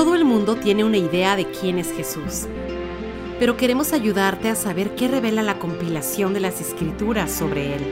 Todo 0.00 0.14
el 0.14 0.24
mundo 0.24 0.56
tiene 0.56 0.82
una 0.82 0.96
idea 0.96 1.36
de 1.36 1.44
quién 1.44 1.78
es 1.78 1.92
Jesús, 1.92 2.46
pero 3.38 3.58
queremos 3.58 3.92
ayudarte 3.92 4.48
a 4.48 4.54
saber 4.54 4.94
qué 4.94 5.08
revela 5.08 5.42
la 5.42 5.58
compilación 5.58 6.32
de 6.32 6.40
las 6.40 6.58
escrituras 6.58 7.30
sobre 7.30 7.74
Él. 7.74 7.82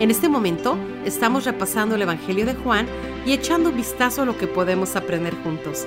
En 0.00 0.10
este 0.10 0.30
momento 0.30 0.78
estamos 1.04 1.44
repasando 1.44 1.94
el 1.94 2.00
Evangelio 2.00 2.46
de 2.46 2.54
Juan 2.54 2.86
y 3.26 3.34
echando 3.34 3.68
un 3.68 3.76
vistazo 3.76 4.22
a 4.22 4.24
lo 4.24 4.38
que 4.38 4.46
podemos 4.46 4.96
aprender 4.96 5.34
juntos. 5.44 5.86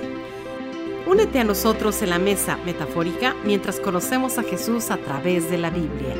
Únete 1.04 1.40
a 1.40 1.44
nosotros 1.44 2.00
en 2.02 2.10
la 2.10 2.20
mesa 2.20 2.56
metafórica 2.64 3.34
mientras 3.44 3.80
conocemos 3.80 4.38
a 4.38 4.44
Jesús 4.44 4.92
a 4.92 4.98
través 4.98 5.50
de 5.50 5.58
la 5.58 5.70
Biblia. 5.70 6.14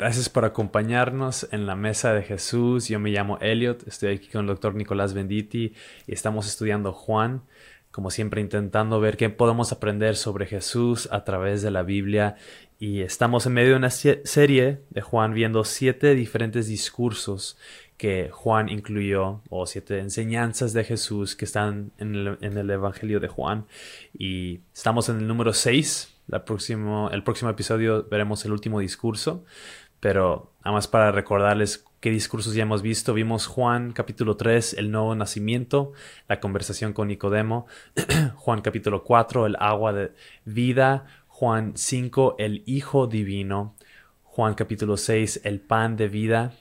Gracias 0.00 0.30
por 0.30 0.46
acompañarnos 0.46 1.46
en 1.52 1.66
la 1.66 1.76
mesa 1.76 2.14
de 2.14 2.22
Jesús. 2.22 2.88
Yo 2.88 2.98
me 2.98 3.10
llamo 3.10 3.36
Elliot, 3.42 3.86
estoy 3.86 4.14
aquí 4.14 4.28
con 4.28 4.40
el 4.40 4.46
doctor 4.46 4.74
Nicolás 4.74 5.12
Benditi 5.12 5.74
y 6.06 6.14
estamos 6.14 6.46
estudiando 6.46 6.94
Juan 6.94 7.42
como 7.90 8.10
siempre 8.10 8.40
intentando 8.40 8.98
ver 8.98 9.18
qué 9.18 9.28
podemos 9.28 9.72
aprender 9.72 10.16
sobre 10.16 10.46
Jesús 10.46 11.06
a 11.12 11.24
través 11.24 11.60
de 11.60 11.70
la 11.70 11.82
Biblia 11.82 12.36
y 12.78 13.02
estamos 13.02 13.44
en 13.44 13.52
medio 13.52 13.72
de 13.72 13.76
una 13.76 13.90
serie 13.90 14.80
de 14.88 15.00
Juan 15.02 15.34
viendo 15.34 15.64
siete 15.64 16.14
diferentes 16.14 16.66
discursos 16.66 17.58
que 17.98 18.30
Juan 18.32 18.70
incluyó 18.70 19.42
o 19.50 19.66
siete 19.66 19.98
enseñanzas 19.98 20.72
de 20.72 20.84
Jesús 20.84 21.36
que 21.36 21.44
están 21.44 21.92
en 21.98 22.14
el, 22.14 22.70
Evangelio 22.70 23.20
de 23.20 23.28
Juan 23.28 23.66
y 24.16 24.60
estamos 24.72 25.10
en 25.10 25.18
el 25.18 25.26
número 25.26 25.52
seis. 25.52 26.14
próximo, 26.46 27.10
el 27.10 27.22
próximo 27.22 27.50
episodio 27.50 28.06
veremos 28.08 28.44
el 28.46 28.52
último 28.52 28.80
discurso, 28.80 29.44
pero 30.00 30.52
nada 30.60 30.72
más 30.72 30.88
para 30.88 31.12
recordarles 31.12 31.84
qué 32.00 32.10
discursos 32.10 32.54
ya 32.54 32.62
hemos 32.62 32.82
visto. 32.82 33.14
Vimos 33.14 33.46
Juan 33.46 33.92
capítulo 33.92 34.36
3, 34.36 34.74
el 34.74 34.90
nuevo 34.90 35.14
nacimiento, 35.14 35.92
la 36.28 36.40
conversación 36.40 36.92
con 36.92 37.08
Nicodemo. 37.08 37.66
Juan 38.36 38.62
capítulo 38.62 39.04
4, 39.04 39.46
el 39.46 39.56
agua 39.60 39.92
de 39.92 40.12
vida. 40.44 41.06
Juan 41.28 41.72
5, 41.76 42.36
el 42.38 42.62
Hijo 42.66 43.06
Divino. 43.06 43.74
Juan 44.24 44.54
capítulo 44.54 44.96
6, 44.96 45.42
el 45.44 45.60
pan 45.60 45.96
de 45.96 46.08
vida. 46.08 46.52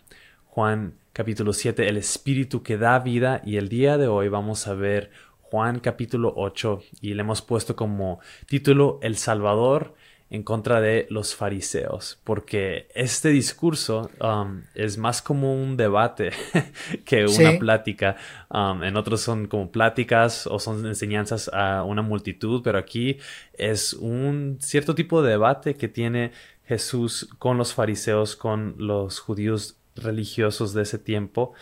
Juan 0.45 0.95
capítulo 1.13 1.53
7, 1.53 1.87
el 1.87 1.97
Espíritu 1.97 2.61
que 2.61 2.77
da 2.77 2.99
vida. 2.99 3.41
Y 3.45 3.57
el 3.57 3.69
día 3.69 3.97
de 3.97 4.07
hoy 4.07 4.27
vamos 4.27 4.67
a 4.67 4.73
ver 4.73 5.11
Juan 5.41 5.79
capítulo 5.79 6.31
8 6.35 6.83
y 7.01 7.15
le 7.15 7.21
hemos 7.21 7.41
puesto 7.41 7.75
como 7.75 8.19
título 8.45 8.99
El 9.01 9.17
Salvador 9.17 9.95
en 10.31 10.43
contra 10.43 10.79
de 10.79 11.07
los 11.09 11.35
fariseos, 11.35 12.19
porque 12.23 12.87
este 12.93 13.29
discurso 13.29 14.11
um, 14.21 14.61
es 14.75 14.97
más 14.97 15.21
como 15.21 15.55
un 15.55 15.75
debate 15.75 16.31
que 17.05 17.25
una 17.25 17.57
plática. 17.57 18.15
Um, 18.49 18.83
en 18.83 18.95
otros 18.95 19.21
son 19.21 19.47
como 19.47 19.71
pláticas 19.71 20.45
o 20.45 20.59
son 20.59 20.85
enseñanzas 20.85 21.49
a 21.51 21.83
una 21.83 22.03
multitud, 22.03 22.61
pero 22.63 22.77
aquí 22.77 23.17
es 23.53 23.93
un 23.93 24.57
cierto 24.59 24.93
tipo 24.93 25.23
de 25.23 25.31
debate 25.31 25.73
que 25.75 25.87
tiene 25.87 26.31
Jesús 26.65 27.27
con 27.39 27.57
los 27.57 27.73
fariseos, 27.73 28.35
con 28.35 28.75
los 28.77 29.19
judíos 29.19 29.77
religiosos 29.95 30.73
de 30.73 30.83
ese 30.83 30.99
tiempo 30.99 31.53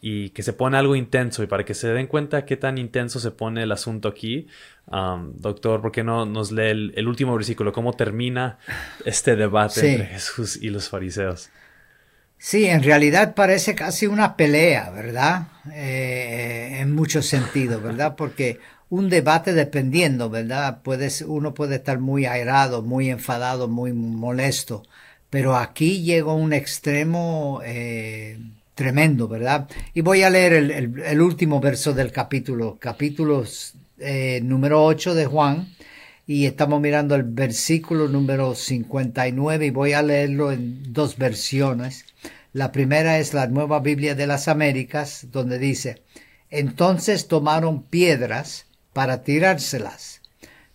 y 0.00 0.30
que 0.30 0.42
se 0.42 0.52
pone 0.52 0.78
algo 0.78 0.96
intenso 0.96 1.42
y 1.42 1.46
para 1.46 1.64
que 1.64 1.74
se 1.74 1.88
den 1.88 2.06
cuenta 2.06 2.46
qué 2.46 2.56
tan 2.56 2.78
intenso 2.78 3.20
se 3.20 3.30
pone 3.30 3.62
el 3.62 3.72
asunto 3.72 4.08
aquí, 4.08 4.46
um, 4.86 5.36
doctor, 5.36 5.82
¿por 5.82 5.92
qué 5.92 6.02
no 6.02 6.24
nos 6.24 6.52
lee 6.52 6.92
el, 6.94 7.06
último 7.06 7.34
versículo? 7.34 7.72
¿Cómo 7.72 7.92
termina 7.92 8.58
este 9.04 9.36
debate 9.36 9.92
entre 9.92 10.06
Jesús 10.06 10.58
y 10.60 10.70
los 10.70 10.88
fariseos? 10.88 11.50
Sí, 12.38 12.64
en 12.64 12.82
realidad 12.82 13.34
parece 13.34 13.74
casi 13.74 14.06
una 14.06 14.34
pelea, 14.34 14.88
¿verdad? 14.90 15.48
Eh, 15.74 16.78
en 16.80 16.94
muchos 16.94 17.26
sentidos, 17.26 17.82
¿verdad? 17.82 18.16
Porque 18.16 18.58
un 18.88 19.10
debate 19.10 19.52
dependiendo, 19.52 20.30
¿verdad? 20.30 20.80
Puedes, 20.82 21.20
uno 21.20 21.52
puede 21.52 21.76
estar 21.76 21.98
muy 21.98 22.24
airado, 22.24 22.82
muy 22.82 23.10
enfadado, 23.10 23.68
muy 23.68 23.92
molesto, 23.92 24.82
pero 25.28 25.56
aquí 25.56 26.02
llegó 26.02 26.34
un 26.34 26.54
extremo 26.54 27.60
eh, 27.62 28.38
tremendo, 28.80 29.28
¿verdad? 29.28 29.68
Y 29.92 30.00
voy 30.00 30.22
a 30.22 30.30
leer 30.30 30.54
el, 30.54 31.20
último 31.20 31.60
verso 31.60 31.92
del 31.92 32.10
capítulo, 32.10 32.78
capítulo 32.80 33.44
eh, 33.98 34.40
número 34.42 34.82
8 34.82 35.14
de 35.14 35.26
Juan, 35.26 35.68
y 36.26 36.46
estamos 36.46 36.80
mirando 36.80 37.14
el 37.14 37.24
versículo 37.24 38.08
número 38.08 38.54
59 38.54 39.66
y 39.66 39.70
voy 39.70 39.92
a 39.92 40.00
leerlo 40.00 40.50
en 40.50 40.94
dos 40.94 41.18
versiones. 41.18 42.06
La 42.54 42.72
primera 42.72 43.18
es 43.18 43.34
la 43.34 43.48
Nueva 43.48 43.80
Biblia 43.80 44.14
de 44.14 44.26
las 44.26 44.48
Américas, 44.48 45.26
donde 45.30 45.58
dice, 45.58 46.00
entonces 46.48 47.28
tomaron 47.28 47.82
piedras 47.82 48.64
para 48.94 49.22
tirárselas, 49.24 50.22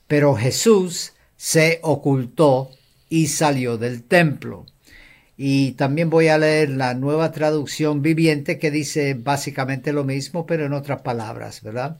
pero 0.05 0.35
Jesús 0.35 1.13
se 1.37 1.79
ocultó 1.81 2.69
y 3.09 3.25
salió 3.25 3.79
del 3.79 4.03
templo. 4.03 4.67
Y 5.37 5.73
también 5.73 6.09
voy 6.09 6.29
a 6.29 6.37
leer 6.37 6.69
la 6.69 6.93
nueva 6.93 7.31
traducción 7.31 8.01
viviente 8.01 8.57
que 8.57 8.71
dice 8.71 9.15
básicamente 9.15 9.91
lo 9.91 10.03
mismo, 10.03 10.45
pero 10.45 10.65
en 10.65 10.73
otras 10.73 11.01
palabras, 11.01 11.61
¿verdad? 11.61 11.99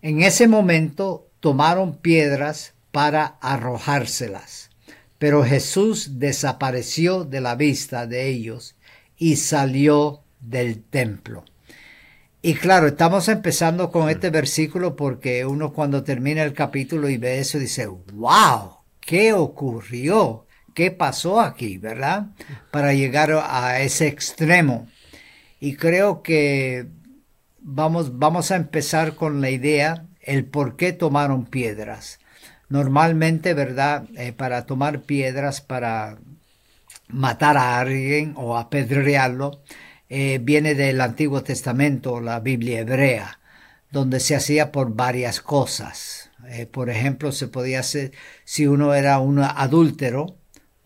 En 0.00 0.22
ese 0.22 0.46
momento 0.46 1.28
tomaron 1.40 1.96
piedras 1.96 2.74
para 2.92 3.38
arrojárselas, 3.40 4.70
pero 5.18 5.44
Jesús 5.44 6.18
desapareció 6.18 7.24
de 7.24 7.40
la 7.40 7.56
vista 7.56 8.06
de 8.06 8.28
ellos 8.28 8.76
y 9.16 9.36
salió 9.36 10.22
del 10.40 10.82
templo. 10.82 11.44
Y 12.40 12.54
claro, 12.54 12.86
estamos 12.86 13.28
empezando 13.28 13.90
con 13.90 14.08
este 14.08 14.30
versículo 14.30 14.94
porque 14.94 15.44
uno 15.44 15.72
cuando 15.72 16.04
termina 16.04 16.44
el 16.44 16.52
capítulo 16.52 17.08
y 17.08 17.16
ve 17.16 17.40
eso 17.40 17.58
dice, 17.58 17.88
wow, 17.88 18.76
¿qué 19.00 19.32
ocurrió? 19.32 20.46
Qué 20.78 20.92
pasó 20.92 21.40
aquí, 21.40 21.76
¿verdad? 21.76 22.26
Para 22.70 22.94
llegar 22.94 23.32
a 23.32 23.80
ese 23.80 24.06
extremo. 24.06 24.86
Y 25.58 25.74
creo 25.74 26.22
que 26.22 26.86
vamos, 27.58 28.20
vamos 28.20 28.52
a 28.52 28.56
empezar 28.56 29.16
con 29.16 29.40
la 29.40 29.50
idea, 29.50 30.06
el 30.20 30.44
por 30.44 30.76
qué 30.76 30.92
tomaron 30.92 31.46
piedras. 31.46 32.20
Normalmente, 32.68 33.54
¿verdad? 33.54 34.04
Eh, 34.16 34.32
para 34.32 34.66
tomar 34.66 35.00
piedras 35.00 35.60
para 35.60 36.18
matar 37.08 37.56
a 37.56 37.80
alguien 37.80 38.34
o 38.36 38.56
apedrearlo, 38.56 39.60
eh, 40.08 40.38
viene 40.40 40.76
del 40.76 41.00
Antiguo 41.00 41.42
Testamento, 41.42 42.20
la 42.20 42.38
Biblia 42.38 42.78
hebrea, 42.78 43.40
donde 43.90 44.20
se 44.20 44.36
hacía 44.36 44.70
por 44.70 44.94
varias 44.94 45.40
cosas. 45.40 46.30
Eh, 46.46 46.66
por 46.66 46.88
ejemplo, 46.88 47.32
se 47.32 47.48
podía 47.48 47.80
hacer, 47.80 48.12
si 48.44 48.68
uno 48.68 48.94
era 48.94 49.18
un 49.18 49.40
adúltero, 49.40 50.38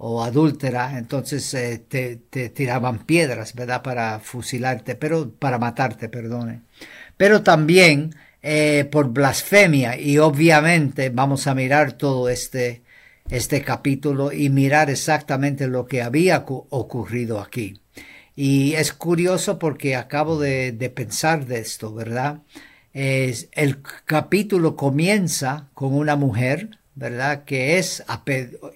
o 0.04 0.24
adúltera, 0.24 0.98
entonces 0.98 1.54
eh, 1.54 1.78
te, 1.78 2.16
tiraban 2.48 3.06
piedras, 3.06 3.54
¿verdad? 3.54 3.82
Para 3.82 4.18
fusilarte, 4.18 4.96
pero 4.96 5.30
para 5.30 5.58
matarte, 5.58 6.08
perdone. 6.08 6.62
Pero 7.16 7.44
también 7.44 8.12
eh, 8.42 8.88
por 8.90 9.10
blasfemia 9.10 9.96
y 9.96 10.18
obviamente 10.18 11.10
vamos 11.10 11.46
a 11.46 11.54
mirar 11.54 11.92
todo 11.92 12.28
este, 12.28 12.82
este 13.30 13.62
capítulo 13.62 14.32
y 14.32 14.50
mirar 14.50 14.90
exactamente 14.90 15.68
lo 15.68 15.86
que 15.86 16.02
había 16.02 16.44
ocurrido 16.48 17.40
aquí. 17.40 17.80
Y 18.34 18.72
es 18.72 18.92
curioso 18.92 19.60
porque 19.60 19.94
acabo 19.94 20.36
de, 20.36 20.72
pensar 20.92 21.46
de 21.46 21.60
esto, 21.60 21.94
¿verdad? 21.94 22.40
Es, 22.92 23.48
el 23.52 23.80
capítulo 24.04 24.74
comienza 24.74 25.68
con 25.74 25.94
una 25.94 26.16
mujer, 26.16 26.80
¿verdad? 26.94 27.44
Que 27.44 27.78
es, 27.78 28.04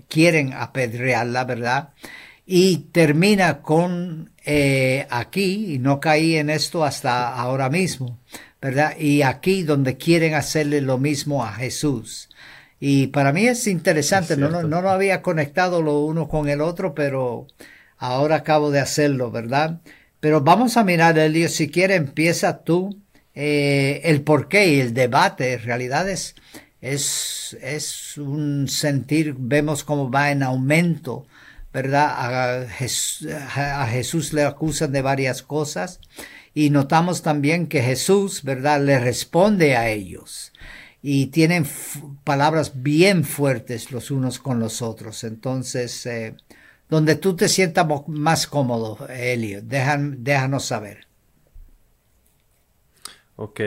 quieren 0.08 0.52
apedrearla, 0.52 1.44
¿verdad? 1.44 1.90
Y 2.46 2.88
termina 2.92 3.62
con 3.62 4.30
eh, 4.44 5.06
aquí, 5.10 5.74
y 5.74 5.78
no 5.78 6.00
caí 6.00 6.36
en 6.36 6.50
esto 6.50 6.84
hasta 6.84 7.34
ahora 7.34 7.68
mismo, 7.68 8.20
¿verdad? 8.60 8.96
Y 8.98 9.22
aquí 9.22 9.62
donde 9.62 9.96
quieren 9.96 10.34
hacerle 10.34 10.80
lo 10.80 10.98
mismo 10.98 11.44
a 11.44 11.52
Jesús. 11.52 12.28
Y 12.78 13.08
para 13.08 13.32
mí 13.32 13.46
es 13.46 13.66
interesante, 13.66 14.36
no, 14.36 14.48
no, 14.48 14.82
lo 14.82 14.90
había 14.90 15.22
conectado 15.22 15.82
lo 15.82 16.00
uno 16.00 16.28
con 16.28 16.48
el 16.48 16.60
otro, 16.60 16.94
pero 16.94 17.46
ahora 17.96 18.36
acabo 18.36 18.70
de 18.70 18.80
hacerlo, 18.80 19.30
¿verdad? 19.30 19.80
Pero 20.20 20.42
vamos 20.42 20.76
a 20.76 20.84
mirar, 20.84 21.18
Elio, 21.18 21.48
si 21.48 21.70
quiere 21.70 21.94
empieza 21.94 22.62
tú 22.64 23.00
eh, 23.34 24.02
el 24.04 24.22
porqué 24.22 24.68
y 24.68 24.80
el 24.80 24.94
debate, 24.94 25.54
en 25.54 25.62
realidad 25.62 26.08
es, 26.08 26.34
es, 26.92 27.56
es 27.60 28.16
un 28.18 28.68
sentir, 28.68 29.34
vemos 29.38 29.84
cómo 29.84 30.10
va 30.10 30.30
en 30.30 30.42
aumento, 30.42 31.26
¿verdad? 31.72 32.64
A, 32.64 32.68
Jesús, 32.68 34.32
le 34.32 34.44
acusan 34.44 34.92
de 34.92 35.02
varias 35.02 35.42
cosas 35.42 36.00
y 36.54 36.70
notamos 36.70 37.22
también 37.22 37.66
que 37.66 37.82
Jesús, 37.82 38.42
¿verdad? 38.42 38.80
Le 38.82 38.98
responde 38.98 39.76
a 39.76 39.88
ellos. 39.90 40.52
y 41.02 41.26
tienen 41.26 41.66
palabras 42.24 42.82
bien 42.82 43.24
fuertes 43.24 43.92
los 43.92 44.10
unos 44.10 44.38
con 44.40 44.58
los 44.58 44.82
otros. 44.82 45.22
Entonces, 45.24 46.04
eh, 46.06 46.34
donde 46.88 47.16
tú 47.16 47.36
te 47.36 47.48
sientas 47.48 47.86
más 48.08 48.46
cómodo, 48.46 49.06
Elio, 49.08 49.60
déjanos 49.62 50.64
saber. 50.64 51.06
Ok. 53.36 53.60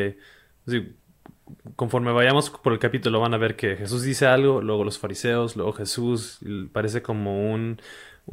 Conforme 1.76 2.12
vayamos 2.12 2.50
por 2.50 2.74
el 2.74 2.80
capítulo 2.80 3.20
van 3.20 3.34
a 3.34 3.38
ver 3.38 3.56
que 3.56 3.76
Jesús 3.76 4.04
dice 4.04 4.28
algo, 4.28 4.62
luego 4.62 4.84
los 4.84 5.00
fariseos, 5.00 5.56
luego 5.56 5.74
Jesús, 5.74 6.40
parece 6.72 7.02
como 7.02 7.52
un, 7.52 7.80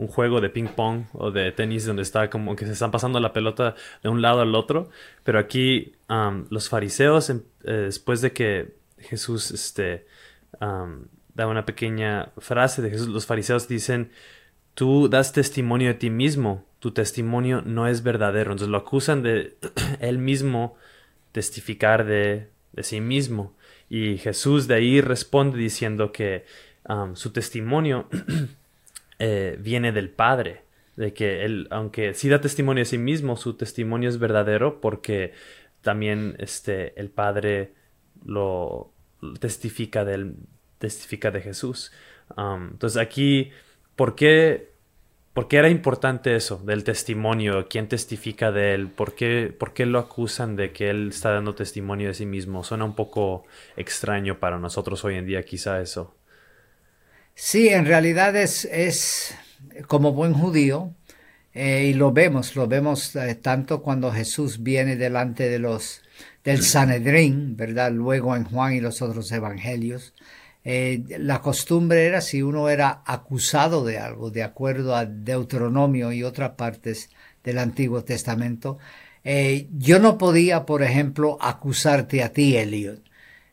juego 0.09 0.43
de 0.43 0.51
ping 0.51 0.69
pong 0.69 1.05
o 1.15 1.31
de 1.31 1.53
tenis 1.53 1.87
donde 1.87 2.03
está 2.03 2.29
como 2.29 2.55
que 2.55 2.67
se 2.67 2.73
están 2.73 2.91
pasando 2.91 3.19
la 3.19 3.33
pelota 3.33 3.75
de 4.03 4.11
un 4.11 4.21
lado 4.21 4.43
al 4.43 4.55
otro, 4.55 4.91
pero 5.25 5.39
aquí 5.39 5.95
los 6.51 6.69
fariseos, 6.69 7.31
em, 7.31 7.43
eh, 7.65 7.73
después 7.87 8.21
de 8.21 8.33
que 8.33 8.75
Jesús 8.99 9.51
este, 9.53 10.07
da 10.61 11.47
una 11.47 11.65
pequeña 11.65 12.33
frase 12.39 12.83
de 12.83 12.91
Jesús, 12.91 13.09
los 13.09 13.25
fariseos 13.25 13.69
dicen, 13.69 14.11
tú 14.75 15.09
das 15.09 15.33
testimonio 15.33 15.89
de 15.89 15.95
ti 15.95 16.11
mismo, 16.11 16.65
tu 16.79 16.93
testimonio 16.93 17.63
no 17.63 17.89
es 17.89 18.03
verdadero. 18.03 18.53
Entonces 18.53 18.69
lo 18.69 18.79
acusan 18.79 19.23
de 19.23 19.57
él 20.01 20.19
mismo 20.19 20.77
testificar 21.33 22.05
de, 22.05 22.51
sí 22.83 23.01
mismo. 23.01 23.55
Y 23.89 24.19
Jesús 24.19 24.67
de 24.67 24.75
ahí 24.75 25.01
responde 25.01 25.59
diciendo 25.59 26.13
que 26.13 26.45
um, 26.89 27.15
su 27.15 27.31
testimonio 27.33 28.09
eh, 29.19 29.57
viene 29.61 29.93
del 29.93 30.11
Padre, 30.11 30.63
de 30.97 31.13
que 31.13 31.45
él, 31.45 31.69
aunque 31.71 32.15
sí 32.15 32.29
da 32.29 32.41
testimonio 32.41 32.83
de 32.83 32.87
sí 32.87 32.99
mismo, 32.99 33.37
su 33.37 33.55
testimonio 33.55 34.09
es 34.09 34.19
verdadero 34.19 34.81
porque 34.81 35.33
también 35.83 36.37
este, 36.39 36.99
el 37.01 37.11
Padre 37.11 37.73
lo 38.25 38.93
testifica, 39.41 40.05
del, 40.05 40.37
testifica 40.79 41.31
de 41.31 41.43
Jesús. 41.43 41.93
Um, 42.37 42.71
entonces 42.73 43.01
aquí 43.01 43.53
¿Por 43.97 44.15
qué, 44.15 44.75
¿Por 45.37 45.49
qué 45.49 45.59
era 45.59 45.69
importante 45.69 46.35
eso 46.35 46.57
del 46.65 46.83
testimonio? 46.83 47.69
¿Quién 47.69 47.89
testifica 47.89 48.53
de 48.53 48.73
él? 48.73 48.89
¿Por 48.89 49.15
qué, 49.15 49.55
¿Por 49.57 49.75
qué 49.75 49.85
lo 49.85 49.99
acusan 49.99 50.57
de 50.57 50.73
que 50.73 50.89
él 50.89 51.11
está 51.11 51.31
dando 51.31 51.55
testimonio 51.55 52.09
de 52.09 52.15
sí 52.15 52.25
mismo? 52.25 52.65
Suena 52.65 52.87
un 52.87 52.95
poco 52.95 53.45
extraño 53.77 54.41
para 54.41 54.59
nosotros 54.59 55.05
hoy 55.05 55.17
en 55.17 55.27
día 55.27 55.43
quizá 55.43 55.83
eso. 55.83 56.17
Sí, 57.35 57.69
en 57.69 57.85
realidad 57.85 58.35
es, 58.35 58.65
es 58.65 59.37
como 59.89 60.13
buen 60.13 60.33
judío, 60.33 60.95
eh, 61.53 61.91
y 61.91 61.93
lo 61.93 62.13
vemos, 62.13 62.57
lo 62.57 62.67
vemos 62.67 63.15
eh, 63.15 63.35
tanto 63.35 63.83
cuando 63.83 64.11
Jesús 64.13 64.63
viene 64.63 64.97
delante 64.97 65.51
de 65.51 65.59
los 65.59 66.01
del 66.45 66.63
Sanedrín, 66.63 67.59
¿verdad? 67.59 67.93
Luego 67.93 68.37
en 68.37 68.45
Juan 68.45 68.73
y 68.73 68.81
los 68.81 69.03
otros 69.03 69.31
evangelios, 69.33 70.15
eh, 70.69 71.05
la 71.21 71.41
costumbre 71.41 72.07
era 72.07 72.21
si 72.21 72.43
uno 72.43 72.69
era 72.69 73.03
acusado 73.07 73.85
de 73.85 73.99
algo, 73.99 74.33
de 74.33 74.43
acuerdo 74.43 74.97
a 74.97 75.07
Deuteronomio 75.07 76.11
y 76.11 76.25
otras 76.25 76.51
partes 76.57 77.09
del 77.45 77.59
Antiguo 77.59 78.03
Testamento, 78.03 78.79
eh, 79.23 79.69
yo 79.79 80.01
no 80.01 80.19
podía, 80.19 80.67
por 80.67 80.83
ejemplo, 80.83 81.39
acusarte 81.41 82.21
a 82.25 82.33
ti, 82.33 82.57
Eliot. 82.57 83.01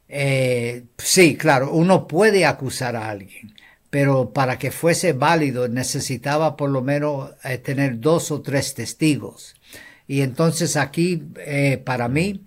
Eh, 0.10 0.86
sí, 0.98 1.36
claro, 1.38 1.72
uno 1.74 2.08
puede 2.08 2.48
acusar 2.48 2.96
a 2.96 3.12
alguien, 3.12 3.54
pero 3.92 4.34
para 4.34 4.58
que 4.58 4.72
fuese 4.72 5.14
válido 5.14 5.68
necesitaba 5.68 6.58
por 6.58 6.72
lo 6.72 6.82
menos 6.82 7.30
tener 7.62 8.00
dos 8.00 8.32
o 8.32 8.42
tres 8.42 8.74
testigos. 8.74 9.56
Y 10.08 10.22
entonces 10.22 10.76
aquí, 10.78 11.24
para 11.86 12.08
mí, 12.08 12.42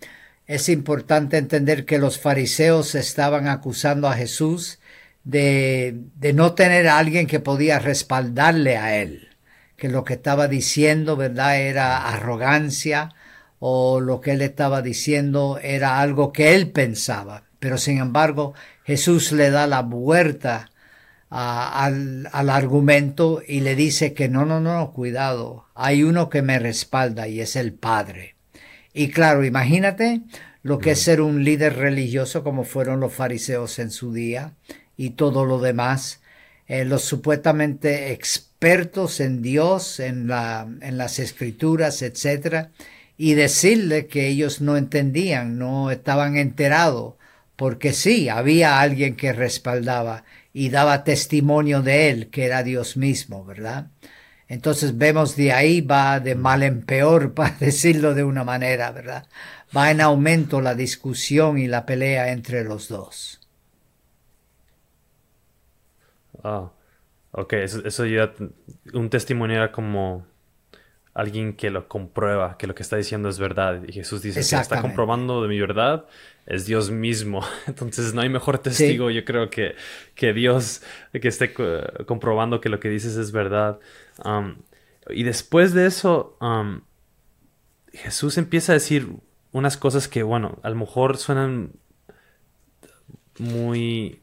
es 0.47 0.69
importante 0.69 1.39
entender 1.39 1.85
que 1.85 1.99
los 1.99 2.19
fariseos 2.19 2.95
estaban 2.95 3.49
acusando 3.49 4.09
a 4.09 4.15
Jesús 4.15 4.79
de, 5.25 6.03
de, 6.17 6.33
no 6.33 6.55
tener 6.55 6.89
a 6.89 6.99
alguien 6.99 7.27
que 7.27 7.41
podía 7.41 7.79
respaldarle 7.81 8.77
a 8.77 8.97
él, 8.97 9.29
que 9.77 9.89
lo 9.89 10.05
que 10.05 10.15
estaba 10.15 10.47
diciendo, 10.49 11.17
¿verdad?, 11.17 11.61
era 11.61 12.09
arrogancia 12.09 13.15
o 13.59 14.01
lo 14.01 14.21
que 14.21 14.33
él 14.33 14.43
estaba 14.43 14.83
diciendo 14.83 15.59
era 15.63 16.01
algo 16.01 16.33
que 16.33 16.55
él 16.55 16.71
pensaba. 16.71 17.45
Pero 17.59 17.79
sin 17.79 17.99
embargo, 17.99 18.55
Jesús 18.85 19.33
le 19.33 19.51
da 19.51 19.67
la 19.67 19.83
vuelta 19.83 20.71
al, 21.31 22.29
al 22.33 22.51
argumento 22.51 23.43
y 23.47 23.61
le 23.61 23.75
dice 23.75 24.15
que 24.15 24.29
no, 24.29 24.45
no, 24.45 24.61
no, 24.61 24.93
cuidado, 24.93 25.67
hay 25.75 26.05
uno 26.05 26.31
que 26.31 26.43
me 26.43 26.59
respalda 26.61 27.27
y 27.27 27.41
es 27.41 27.57
el 27.57 27.73
Padre. 27.75 28.36
Y 28.99 29.11
claro, 29.11 29.45
imagínate 29.45 30.23
lo 30.63 30.79
que 30.79 30.93
es 30.93 31.03
ser 31.03 31.21
un 31.21 31.45
líder 31.45 31.77
religioso 31.77 32.43
como 32.43 32.65
fueron 32.65 32.99
los 32.99 33.13
fariseos 33.13 33.79
en 33.79 33.91
su 33.91 34.15
día 34.15 34.55
y 34.97 35.11
todo 35.11 35.45
lo 35.45 35.61
demás. 35.61 36.23
Eh, 36.67 36.87
los 36.87 37.05
supuestamente 37.05 38.13
expertos 38.13 39.21
en 39.21 39.43
Dios, 39.43 40.01
en, 40.01 40.29
la, 40.29 40.67
en 40.81 40.97
las 40.97 41.19
escrituras, 41.19 42.01
etc. 42.01 42.69
Y 43.19 43.35
decirle 43.35 44.07
que 44.07 44.29
ellos 44.29 44.63
no 44.63 44.79
entendían, 44.79 45.59
no 45.59 45.91
estaban 45.91 46.39
enterados, 46.39 47.17
porque 47.55 47.93
sí, 47.93 48.31
había 48.31 48.81
alguien 48.81 49.15
que 49.15 49.35
respaldaba 49.35 50.25
y 50.55 50.71
daba 50.71 51.05
testimonio 51.05 51.83
de 51.83 52.09
él, 52.09 52.31
que 52.31 52.47
era 52.47 52.63
Dios 52.63 52.97
mismo, 52.97 53.45
¿verdad? 53.45 53.89
Entonces 54.49 54.97
vemos 54.97 55.37
de 55.37 55.53
ahí 55.53 55.81
va 55.81 56.21
de 56.21 56.35
mal 56.35 56.63
en 56.63 56.83
peor, 56.83 57.35
para 57.35 57.57
decirlo 57.57 58.15
de 58.15 58.25
una 58.25 58.45
manera, 58.45 58.91
¿verdad? 58.93 59.27
Va 59.77 59.91
en 59.91 60.01
aumento 60.01 60.61
la 60.61 60.75
discusión 60.75 61.59
y 61.59 61.67
la 61.67 61.87
pelea 61.87 62.33
entre 62.33 62.65
los 62.65 62.89
dos. 62.89 63.41
Ah, 66.45 66.71
ok, 67.33 67.53
eso, 67.55 68.07
ya, 68.07 68.33
un 68.95 69.11
testimonio 69.11 69.57
era 69.57 69.73
como 69.73 70.27
alguien 71.17 71.55
que 71.55 71.71
lo 71.71 71.89
comprueba, 71.89 72.59
que 72.59 72.67
lo 72.67 72.75
que 72.75 72.83
está 72.83 72.97
diciendo 72.97 73.31
es 73.31 73.39
verdad. 73.39 73.83
Y 73.89 73.93
Jesús 73.93 74.21
dice 74.21 74.41
que 74.41 74.61
está 74.61 74.83
comprobando 74.83 75.41
de 75.41 75.49
mi 75.49 75.59
verdad, 75.59 76.05
es 76.45 76.67
Dios 76.67 76.91
mismo. 76.91 77.43
Entonces 77.67 78.13
no 78.13 78.21
hay 78.21 78.29
mejor 78.29 78.59
testigo, 78.59 79.11
yo 79.11 79.25
creo, 79.25 79.49
que, 79.49 79.77
que 80.15 80.35
Dios 80.35 80.83
que 81.13 81.27
esté 81.27 81.55
comprobando 82.05 82.61
que 82.61 82.69
lo 82.69 82.81
que 82.81 82.91
dices 82.91 83.17
es 83.17 83.33
verdad. 83.33 83.81
Um, 84.25 84.57
y 85.09 85.23
después 85.23 85.73
de 85.73 85.87
eso, 85.87 86.37
um, 86.43 86.83
Jesús 87.95 88.37
empieza 88.37 88.73
a 88.73 88.75
decir 88.75 89.09
unas 89.53 89.79
cosas 89.79 90.09
que, 90.09 90.23
bueno, 90.23 90.59
a 90.63 90.69
lo 90.69 90.77
mejor 90.77 91.17
suenan 91.17 91.73
muy 93.39 94.21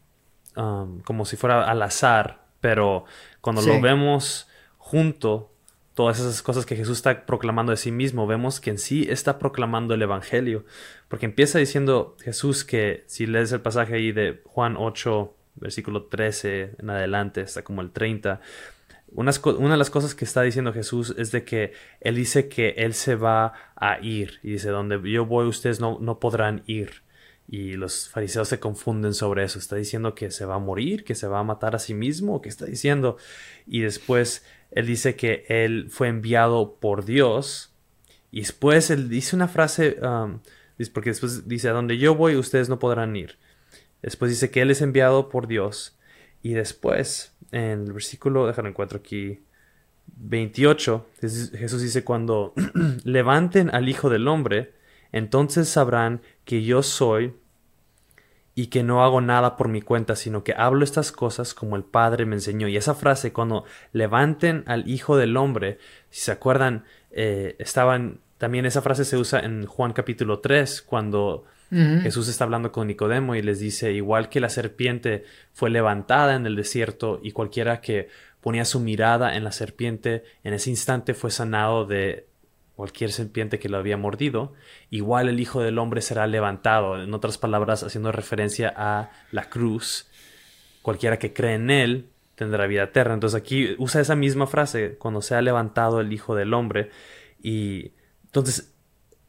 um, 0.56 1.02
como 1.02 1.26
si 1.26 1.38
fuera 1.38 1.68
al 1.68 1.82
azar, 1.82 2.46
pero 2.62 3.06
cuando 3.42 3.64
lo 3.64 3.82
vemos 3.82 4.48
junto, 4.78 5.53
todas 5.94 6.20
esas 6.20 6.42
cosas 6.42 6.66
que 6.66 6.76
Jesús 6.76 6.98
está 6.98 7.26
proclamando 7.26 7.72
de 7.72 7.78
sí 7.78 7.92
mismo, 7.92 8.26
vemos 8.28 8.60
que 8.60 8.72
en 8.72 8.78
sí 8.78 9.06
está 9.10 9.40
proclamando 9.40 9.94
el 9.94 10.02
Evangelio, 10.02 10.66
porque 11.08 11.26
empieza 11.26 11.60
diciendo 11.60 12.18
Jesús 12.22 12.66
que 12.66 13.04
si 13.08 13.28
lees 13.28 13.52
el 13.52 13.62
pasaje 13.62 13.96
ahí 13.96 14.12
de 14.12 14.42
Juan 14.46 14.76
8, 14.78 15.36
versículo 15.56 16.06
13 16.06 16.76
en 16.80 16.90
adelante, 16.90 17.42
hasta 17.42 17.64
como 17.64 17.82
el 17.82 17.92
30, 17.92 18.42
una 19.16 19.32
de 19.32 19.78
las 19.78 19.90
cosas 19.90 20.16
que 20.16 20.26
está 20.26 20.42
diciendo 20.42 20.74
Jesús 20.74 21.14
es 21.18 21.32
de 21.32 21.44
que 21.44 21.74
Él 22.02 22.16
dice 22.16 22.48
que 22.48 22.70
Él 22.78 22.94
se 22.94 23.16
va 23.16 23.54
a 23.76 24.00
ir. 24.02 24.40
Y 24.42 24.54
dice, 24.54 24.70
donde 24.70 25.00
yo 25.10 25.26
voy 25.26 25.48
ustedes 25.48 25.80
no, 25.80 26.00
no 26.00 26.20
podrán 26.20 26.64
ir. 26.66 27.04
Y 27.48 27.74
los 27.74 28.10
fariseos 28.10 28.48
se 28.48 28.60
confunden 28.60 29.14
sobre 29.14 29.44
eso. 29.44 29.60
Está 29.60 29.76
diciendo 29.76 30.16
que 30.16 30.32
se 30.32 30.46
va 30.46 30.56
a 30.56 30.60
morir, 30.60 31.04
que 31.04 31.14
se 31.14 31.28
va 31.28 31.40
a 31.40 31.44
matar 31.44 31.76
a 31.76 31.80
sí 31.80 31.94
mismo. 31.94 32.42
¿Qué 32.42 32.50
está 32.50 32.66
diciendo? 32.66 33.18
Y 33.68 33.82
después 33.82 34.46
Él 34.74 34.88
dice 34.88 35.16
que 35.16 35.46
Él 35.48 35.88
fue 35.90 36.08
enviado 36.08 36.76
por 36.80 37.06
Dios. 37.06 37.74
Y 38.32 38.40
después 38.42 38.90
Él 38.90 39.10
dice 39.10 39.36
una 39.36 39.48
frase, 39.48 39.98
um, 40.02 40.40
porque 40.94 41.12
después 41.12 41.48
dice, 41.48 41.70
a 41.70 41.74
donde 41.74 41.98
yo 41.98 42.16
voy 42.16 42.36
ustedes 42.36 42.70
no 42.70 42.80
podrán 42.80 43.16
ir. 43.16 43.38
Después 44.02 44.32
dice 44.32 44.52
que 44.52 44.62
Él 44.62 44.72
es 44.72 44.82
enviado 44.82 45.30
por 45.30 45.48
Dios. 45.48 45.98
Y 46.42 46.54
después 46.54 47.34
en 47.54 47.84
el 47.84 47.94
versículo, 47.94 48.48
déjalo 48.48 48.68
encuentro 48.70 48.98
aquí, 48.98 49.44
28, 50.18 51.08
Jesús 51.22 51.82
dice, 51.82 52.04
cuando 52.04 52.54
levanten 53.04 53.74
al 53.74 53.88
Hijo 53.88 54.10
del 54.10 54.28
Hombre, 54.28 54.74
entonces 55.12 55.70
sabrán 55.70 56.22
que 56.46 56.64
yo 56.64 56.82
soy 56.84 57.36
y 58.56 58.68
que 58.68 58.84
no 58.84 59.04
hago 59.04 59.20
nada 59.22 59.56
por 59.58 59.68
mi 59.68 59.82
cuenta, 59.82 60.16
sino 60.16 60.44
que 60.44 60.54
hablo 60.56 60.84
estas 60.84 61.12
cosas 61.12 61.54
como 61.54 61.76
el 61.76 61.84
Padre 61.84 62.26
me 62.26 62.36
enseñó. 62.36 62.68
Y 62.68 62.78
esa 62.78 62.94
frase, 62.94 63.34
cuando 63.34 63.66
levanten 63.92 64.64
al 64.68 64.88
Hijo 64.88 65.18
del 65.18 65.38
Hombre, 65.38 65.80
si 66.10 66.22
se 66.22 66.32
acuerdan, 66.32 66.86
eh, 67.12 67.56
estaban, 67.58 68.20
también 68.38 68.66
esa 68.66 68.82
frase 68.82 69.06
se 69.06 69.18
usa 69.18 69.40
en 69.40 69.66
Juan 69.66 69.94
capítulo 69.94 70.40
3, 70.40 70.82
cuando 70.84 71.46
Jesús 72.04 72.28
está 72.28 72.44
hablando 72.44 72.72
con 72.72 72.86
Nicodemo 72.86 73.34
y 73.34 73.42
les 73.42 73.58
dice, 73.58 73.94
igual 73.94 74.30
que 74.30 74.40
la 74.40 74.50
serpiente 74.50 75.24
fue 75.54 75.72
levantada 75.72 76.36
en 76.36 76.46
el 76.46 76.56
desierto 76.56 77.20
y 77.24 77.32
cualquiera 77.32 77.82
que 77.82 78.10
ponía 78.42 78.64
su 78.64 78.80
mirada 78.80 79.36
en 79.36 79.44
la 79.44 79.52
serpiente, 79.52 80.24
en 80.44 80.54
ese 80.54 80.70
instante 80.70 81.16
fue 81.16 81.32
sanado 81.32 81.88
de, 81.88 82.28
cualquier 82.76 83.12
serpiente 83.12 83.60
que 83.60 83.70
lo 83.70 83.78
había 83.78 83.98
mordido, 83.98 84.54
igual 84.90 85.30
el 85.30 85.40
Hijo 85.40 85.62
del 85.62 85.78
Hombre 85.78 86.02
será 86.02 86.28
levantado. 86.28 87.02
En 87.02 87.14
otras 87.14 87.38
palabras, 87.38 87.84
haciendo 87.84 88.12
referencia 88.12 88.74
a 88.76 89.12
la 89.32 89.50
cruz, 89.50 90.08
cualquiera 90.82 91.20
que 91.20 91.34
cree 91.34 91.56
en 91.56 91.70
él 91.70 92.10
tendrá 92.36 92.66
vida 92.68 92.84
eterna. 92.84 93.14
Entonces 93.14 93.40
aquí 93.40 93.76
usa 93.78 94.02
esa 94.02 94.16
misma 94.16 94.48
frase, 94.48 94.96
cuando 94.98 95.22
sea 95.22 95.42
levantado 95.42 96.02
el 96.02 96.12
Hijo 96.12 96.36
del 96.36 96.54
Hombre. 96.54 96.90
Y 97.42 97.92
entonces 98.26 98.74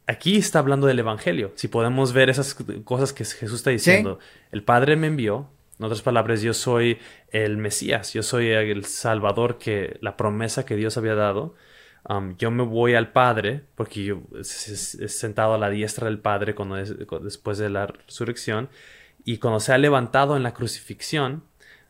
aquí 0.07 0.37
está 0.37 0.59
hablando 0.59 0.87
del 0.87 0.99
Evangelio. 0.99 1.53
Si 1.55 1.69
podemos 1.69 2.13
ver 2.13 2.31
esas 2.31 2.57
cosas 2.85 3.13
que 3.13 3.25
Jesús 3.25 3.57
está 3.57 3.71
diciendo, 3.71 4.19
el 4.53 4.63
Padre 4.63 4.97
me 4.97 5.07
envió. 5.07 5.51
En 5.79 5.87
otras 5.87 6.03
palabras, 6.03 6.41
yo 6.41 6.55
soy 6.55 6.99
el 7.31 7.57
Mesías, 7.57 8.13
yo 8.13 8.23
soy 8.23 8.49
el 8.49 8.85
Salvador 8.85 9.59
que 9.59 9.99
la 10.01 10.17
promesa 10.17 10.65
que 10.65 10.77
Dios 10.77 10.97
había 10.97 11.17
dado. 11.17 11.57
Um, 12.09 12.37
yo 12.37 12.51
me 12.51 12.65
voy 12.65 12.95
al 12.95 13.13
Padre, 13.13 13.63
porque 13.75 14.05
yo 14.05 14.23
he 14.35 14.45
sentado 15.09 15.55
a 15.55 15.59
la 15.59 15.71
diestra 15.71 16.07
del 16.07 16.19
Padre 16.19 16.55
después 17.23 17.59
de 17.59 17.71
la 17.71 17.87
resurrección, 17.87 18.69
y 19.25 19.39
cuando 19.39 19.61
se 19.61 19.73
ha 19.73 19.79
levantado 19.79 20.37
en 20.37 20.43
la 20.43 20.53
crucifixión 20.53 21.45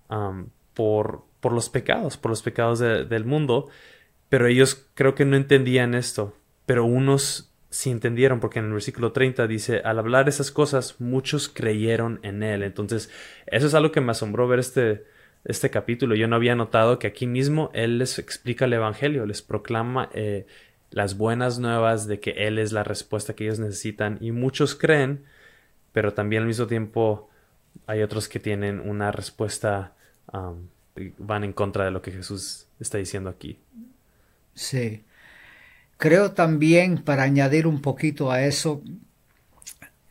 um, 0.08 0.46
por, 0.72 1.24
por, 1.40 1.52
los 1.52 1.68
pecados, 1.68 2.16
por 2.16 2.30
los 2.30 2.42
pecados 2.42 2.78
del 2.78 3.24
mundo, 3.24 3.68
pero 4.28 4.46
ellos 4.46 4.86
creo 4.94 5.14
que 5.14 5.24
no 5.24 5.36
entendían 5.36 5.94
esto, 5.94 6.36
pero 6.64 6.84
unos 6.84 7.50
sí 7.70 7.90
entendieron, 7.90 8.38
porque 8.38 8.60
en 8.60 8.66
el 8.66 8.72
versículo 8.72 9.10
30 9.10 9.48
dice, 9.48 9.80
al 9.84 9.98
hablar 9.98 10.28
esas 10.28 10.52
cosas, 10.52 11.00
muchos 11.00 11.48
creyeron 11.48 12.20
en 12.22 12.44
él. 12.44 12.62
Entonces, 12.62 13.10
eso 13.46 13.66
es 13.66 13.74
algo 13.74 13.90
que 13.90 14.00
me 14.00 14.12
asombró 14.12 14.46
ver 14.46 14.60
este, 14.60 15.04
este 15.44 15.70
capítulo. 15.70 16.14
Yo 16.14 16.28
no 16.28 16.36
había 16.36 16.54
notado 16.54 16.98
que 16.98 17.06
aquí 17.06 17.26
mismo 17.26 17.70
Él 17.74 17.98
les 17.98 18.18
explica 18.18 18.64
el 18.64 18.72
Evangelio, 18.72 19.26
les 19.26 19.42
proclama 19.42 20.08
eh, 20.14 20.46
las 20.90 21.16
buenas 21.16 21.58
nuevas 21.58 22.06
de 22.06 22.20
que 22.20 22.30
Él 22.30 22.58
es 22.58 22.72
la 22.72 22.84
respuesta 22.84 23.34
que 23.34 23.44
ellos 23.44 23.58
necesitan 23.58 24.18
y 24.20 24.32
muchos 24.32 24.74
creen, 24.74 25.24
pero 25.92 26.14
también 26.14 26.42
al 26.42 26.48
mismo 26.48 26.66
tiempo 26.66 27.28
hay 27.86 28.02
otros 28.02 28.28
que 28.28 28.40
tienen 28.40 28.80
una 28.80 29.12
respuesta, 29.12 29.94
van 31.18 31.44
en 31.44 31.52
contra 31.52 31.84
de 31.84 31.90
lo 31.90 32.02
que 32.02 32.12
Jesús 32.12 32.66
está 32.80 32.98
diciendo 32.98 33.30
aquí. 33.30 33.58
Sí. 34.54 35.02
Creo 35.96 36.32
también, 36.32 36.98
para 36.98 37.24
añadir 37.24 37.66
un 37.66 37.80
poquito 37.80 38.30
a 38.30 38.42
eso, 38.42 38.82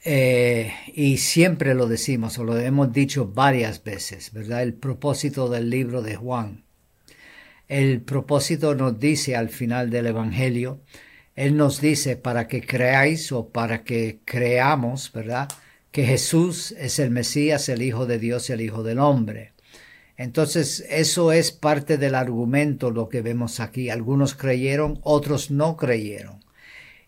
eh, 0.05 0.73
y 0.93 1.17
siempre 1.17 1.73
lo 1.75 1.87
decimos, 1.87 2.37
o 2.37 2.43
lo 2.43 2.57
hemos 2.57 2.91
dicho 2.91 3.27
varias 3.27 3.83
veces, 3.83 4.33
¿verdad? 4.33 4.61
El 4.61 4.73
propósito 4.73 5.49
del 5.49 5.69
libro 5.69 6.01
de 6.01 6.17
Juan. 6.17 6.65
El 7.69 8.01
propósito 8.01 8.75
nos 8.75 8.99
dice 8.99 9.37
al 9.37 9.49
final 9.49 9.89
del 9.89 10.07
Evangelio, 10.07 10.81
Él 11.35 11.55
nos 11.55 11.79
dice 11.79 12.17
para 12.17 12.47
que 12.47 12.61
creáis 12.61 13.31
o 13.31 13.49
para 13.49 13.83
que 13.85 14.19
creamos, 14.25 15.11
¿verdad? 15.13 15.47
Que 15.91 16.05
Jesús 16.05 16.73
es 16.77 16.99
el 16.99 17.09
Mesías, 17.09 17.69
el 17.69 17.81
Hijo 17.81 18.05
de 18.05 18.19
Dios, 18.19 18.49
el 18.49 18.59
Hijo 18.59 18.83
del 18.83 18.99
Hombre. 18.99 19.53
Entonces, 20.17 20.85
eso 20.89 21.31
es 21.31 21.51
parte 21.51 21.97
del 21.97 22.15
argumento, 22.15 22.91
lo 22.91 23.07
que 23.09 23.21
vemos 23.21 23.59
aquí. 23.59 23.89
Algunos 23.89 24.35
creyeron, 24.35 24.99
otros 25.01 25.49
no 25.49 25.77
creyeron 25.77 26.42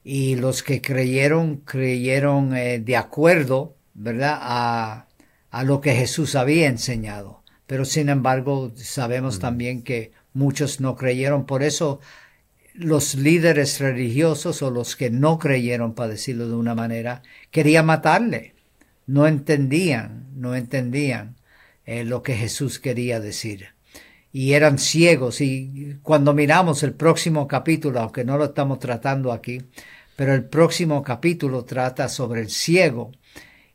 y 0.08 0.36
los 0.36 0.62
que 0.62 0.82
creyeron, 0.82 1.58
creyeron 1.58 2.56
eh, 2.56 2.80
de 2.80 2.96
acuerdo, 2.96 3.76
¿verdad?, 3.96 4.38
a, 4.40 5.08
a, 5.50 5.64
lo 5.64 5.82
que 5.82 5.96
Jesús 5.96 6.36
había 6.36 6.68
enseñado. 6.68 7.42
Pero 7.66 7.86
sin 7.86 8.10
embargo, 8.10 8.72
sabemos 8.76 9.40
también 9.40 9.82
que 9.82 10.12
muchos 10.32 10.80
no 10.80 10.96
creyeron. 10.96 11.48
Por 11.48 11.64
eso, 11.64 12.00
los 12.76 13.16
líderes 13.16 13.80
religiosos 13.80 14.62
o 14.62 14.70
los 14.70 14.96
que 14.96 15.10
no 15.10 15.40
creyeron, 15.40 15.96
para 15.96 16.10
decirlo 16.10 16.48
de 16.48 16.56
una 16.56 16.76
manera, 16.76 17.24
querían 17.50 17.88
matarle. 17.88 18.54
No 19.08 19.26
entendían, 19.26 20.28
no 20.36 20.56
entendían 20.56 21.36
eh, 21.88 22.04
lo 22.04 22.22
que 22.22 22.36
Jesús 22.36 22.78
quería 22.78 23.20
decir 23.20 23.76
y 24.36 24.52
eran 24.52 24.80
ciegos. 24.80 25.40
Y 25.40 25.96
cuando 26.04 26.34
miramos 26.34 26.84
el 26.84 26.94
próximo 26.94 27.48
capítulo, 27.48 28.02
aunque 28.02 28.26
no 28.26 28.38
lo 28.38 28.44
estamos 28.44 28.80
tratando 28.80 29.32
aquí, 29.32 29.62
pero 30.16 30.34
el 30.34 30.46
próximo 30.46 31.04
capítulo 31.04 31.66
trata 31.66 32.10
sobre 32.10 32.42
el 32.42 32.50
ciego. 32.50 33.12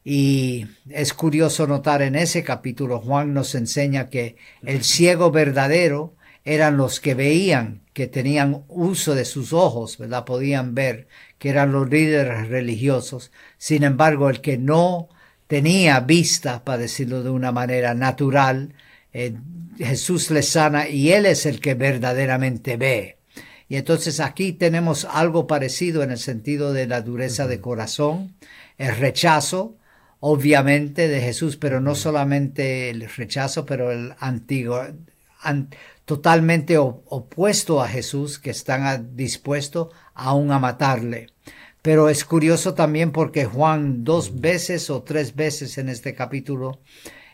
Y 0.02 0.66
es 0.88 1.12
curioso 1.12 1.66
notar 1.66 2.02
en 2.02 2.16
ese 2.16 2.42
capítulo, 2.42 3.00
Juan 3.00 3.34
nos 3.34 3.54
enseña 3.54 4.08
que 4.08 4.36
el 4.62 4.82
ciego 4.82 5.30
verdadero 5.30 6.14
eran 6.44 6.78
los 6.78 7.00
que 7.00 7.14
veían, 7.14 7.82
que 7.92 8.06
tenían 8.06 8.64
uso 8.68 9.14
de 9.14 9.26
sus 9.26 9.52
ojos, 9.52 9.98
¿verdad? 9.98 10.24
Podían 10.24 10.74
ver, 10.74 11.06
que 11.38 11.50
eran 11.50 11.72
los 11.72 11.90
líderes 11.90 12.48
religiosos. 12.48 13.30
Sin 13.58 13.84
embargo, 13.84 14.30
el 14.30 14.40
que 14.40 14.56
no 14.56 15.10
tenía 15.46 16.00
vista, 16.00 16.64
para 16.64 16.78
decirlo 16.78 17.22
de 17.22 17.30
una 17.30 17.52
manera 17.52 17.92
natural, 17.92 18.74
eh, 19.12 19.34
Jesús 19.76 20.30
le 20.30 20.42
sana 20.42 20.88
y 20.88 21.12
Él 21.12 21.26
es 21.26 21.44
el 21.44 21.60
que 21.60 21.74
verdaderamente 21.74 22.76
ve. 22.76 23.19
Y 23.70 23.76
entonces 23.76 24.18
aquí 24.18 24.52
tenemos 24.52 25.04
algo 25.04 25.46
parecido 25.46 26.02
en 26.02 26.10
el 26.10 26.18
sentido 26.18 26.72
de 26.72 26.88
la 26.88 27.02
dureza 27.02 27.46
de 27.46 27.60
corazón, 27.60 28.34
el 28.78 28.96
rechazo, 28.96 29.76
obviamente, 30.18 31.06
de 31.06 31.20
Jesús, 31.20 31.56
pero 31.56 31.80
no 31.80 31.94
solamente 31.94 32.90
el 32.90 33.08
rechazo, 33.08 33.66
pero 33.66 33.92
el 33.92 34.12
antiguo, 34.18 34.82
totalmente 36.04 36.78
opuesto 36.78 37.80
a 37.80 37.86
Jesús, 37.86 38.40
que 38.40 38.50
están 38.50 39.16
dispuestos 39.16 39.94
aún 40.14 40.50
a 40.50 40.58
matarle. 40.58 41.28
Pero 41.80 42.08
es 42.08 42.24
curioso 42.24 42.74
también 42.74 43.12
porque 43.12 43.44
Juan 43.44 44.02
dos 44.02 44.40
veces 44.40 44.90
o 44.90 45.04
tres 45.04 45.36
veces 45.36 45.78
en 45.78 45.88
este 45.90 46.16
capítulo 46.16 46.80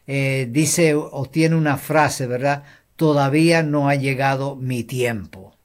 eh, 0.06 0.46
dice 0.50 0.94
o 0.94 1.24
tiene 1.32 1.56
una 1.56 1.78
frase, 1.78 2.26
¿verdad? 2.26 2.64
Todavía 2.96 3.62
no 3.62 3.88
ha 3.88 3.94
llegado 3.94 4.54
mi 4.54 4.84
tiempo. 4.84 5.55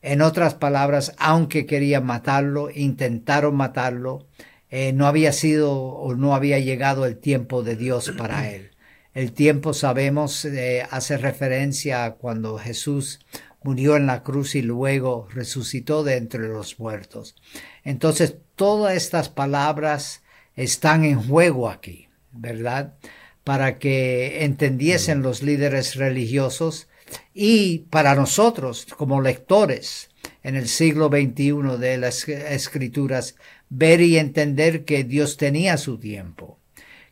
En 0.00 0.22
otras 0.22 0.54
palabras, 0.54 1.14
aunque 1.18 1.66
querían 1.66 2.06
matarlo, 2.06 2.70
intentaron 2.70 3.56
matarlo, 3.56 4.26
eh, 4.70 4.92
no 4.92 5.06
había 5.06 5.32
sido 5.32 5.72
o 5.72 6.14
no 6.14 6.34
había 6.34 6.58
llegado 6.58 7.06
el 7.06 7.16
tiempo 7.18 7.62
de 7.62 7.76
Dios 7.76 8.12
para 8.16 8.48
él. 8.54 8.70
El 9.14 9.32
tiempo, 9.32 9.74
sabemos, 9.74 10.44
eh, 10.44 10.86
hace 10.90 11.16
referencia 11.16 12.04
a 12.04 12.14
cuando 12.14 12.58
Jesús 12.58 13.20
murió 13.62 13.96
en 13.96 14.06
la 14.06 14.22
cruz 14.22 14.54
y 14.54 14.62
luego 14.62 15.26
resucitó 15.32 16.04
de 16.04 16.16
entre 16.16 16.46
los 16.48 16.78
muertos. 16.78 17.34
Entonces, 17.82 18.36
todas 18.54 18.94
estas 18.94 19.28
palabras 19.28 20.22
están 20.54 21.04
en 21.04 21.20
juego 21.20 21.68
aquí, 21.68 22.08
¿verdad? 22.32 22.94
Para 23.42 23.78
que 23.78 24.44
entendiesen 24.44 25.22
los 25.22 25.42
líderes 25.42 25.96
religiosos 25.96 26.87
y 27.34 27.80
para 27.90 28.14
nosotros 28.14 28.86
como 28.96 29.20
lectores 29.20 30.10
en 30.42 30.56
el 30.56 30.68
siglo 30.68 31.08
XXI 31.08 31.78
de 31.78 31.98
las 31.98 32.28
escrituras, 32.28 33.36
ver 33.68 34.00
y 34.00 34.18
entender 34.18 34.84
que 34.84 35.04
Dios 35.04 35.36
tenía 35.36 35.76
su 35.76 35.98
tiempo, 35.98 36.58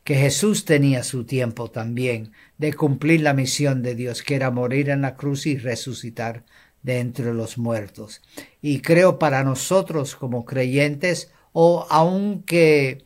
que 0.05 0.15
Jesús 0.15 0.65
tenía 0.65 1.03
su 1.03 1.25
tiempo 1.25 1.71
también 1.71 2.33
de 2.59 2.73
cumplir 2.73 3.21
la 3.21 3.35
misión 3.35 3.83
de 3.83 3.95
Dios, 3.95 4.23
que 4.23 4.35
era 4.35 4.51
morir 4.51 4.91
en 4.91 5.03
la 5.03 5.17
cruz 5.17 5.47
y 5.47 5.57
resucitar 5.57 6.45
de 6.83 7.01
entre 7.01 7.35
los 7.35 7.59
muertos. 7.59 8.23
Y 8.63 8.81
creo 8.81 9.19
para 9.19 9.45
nosotros 9.45 10.15
como 10.15 10.45
creyentes, 10.45 11.31
o 11.53 11.87
aunque 11.91 13.05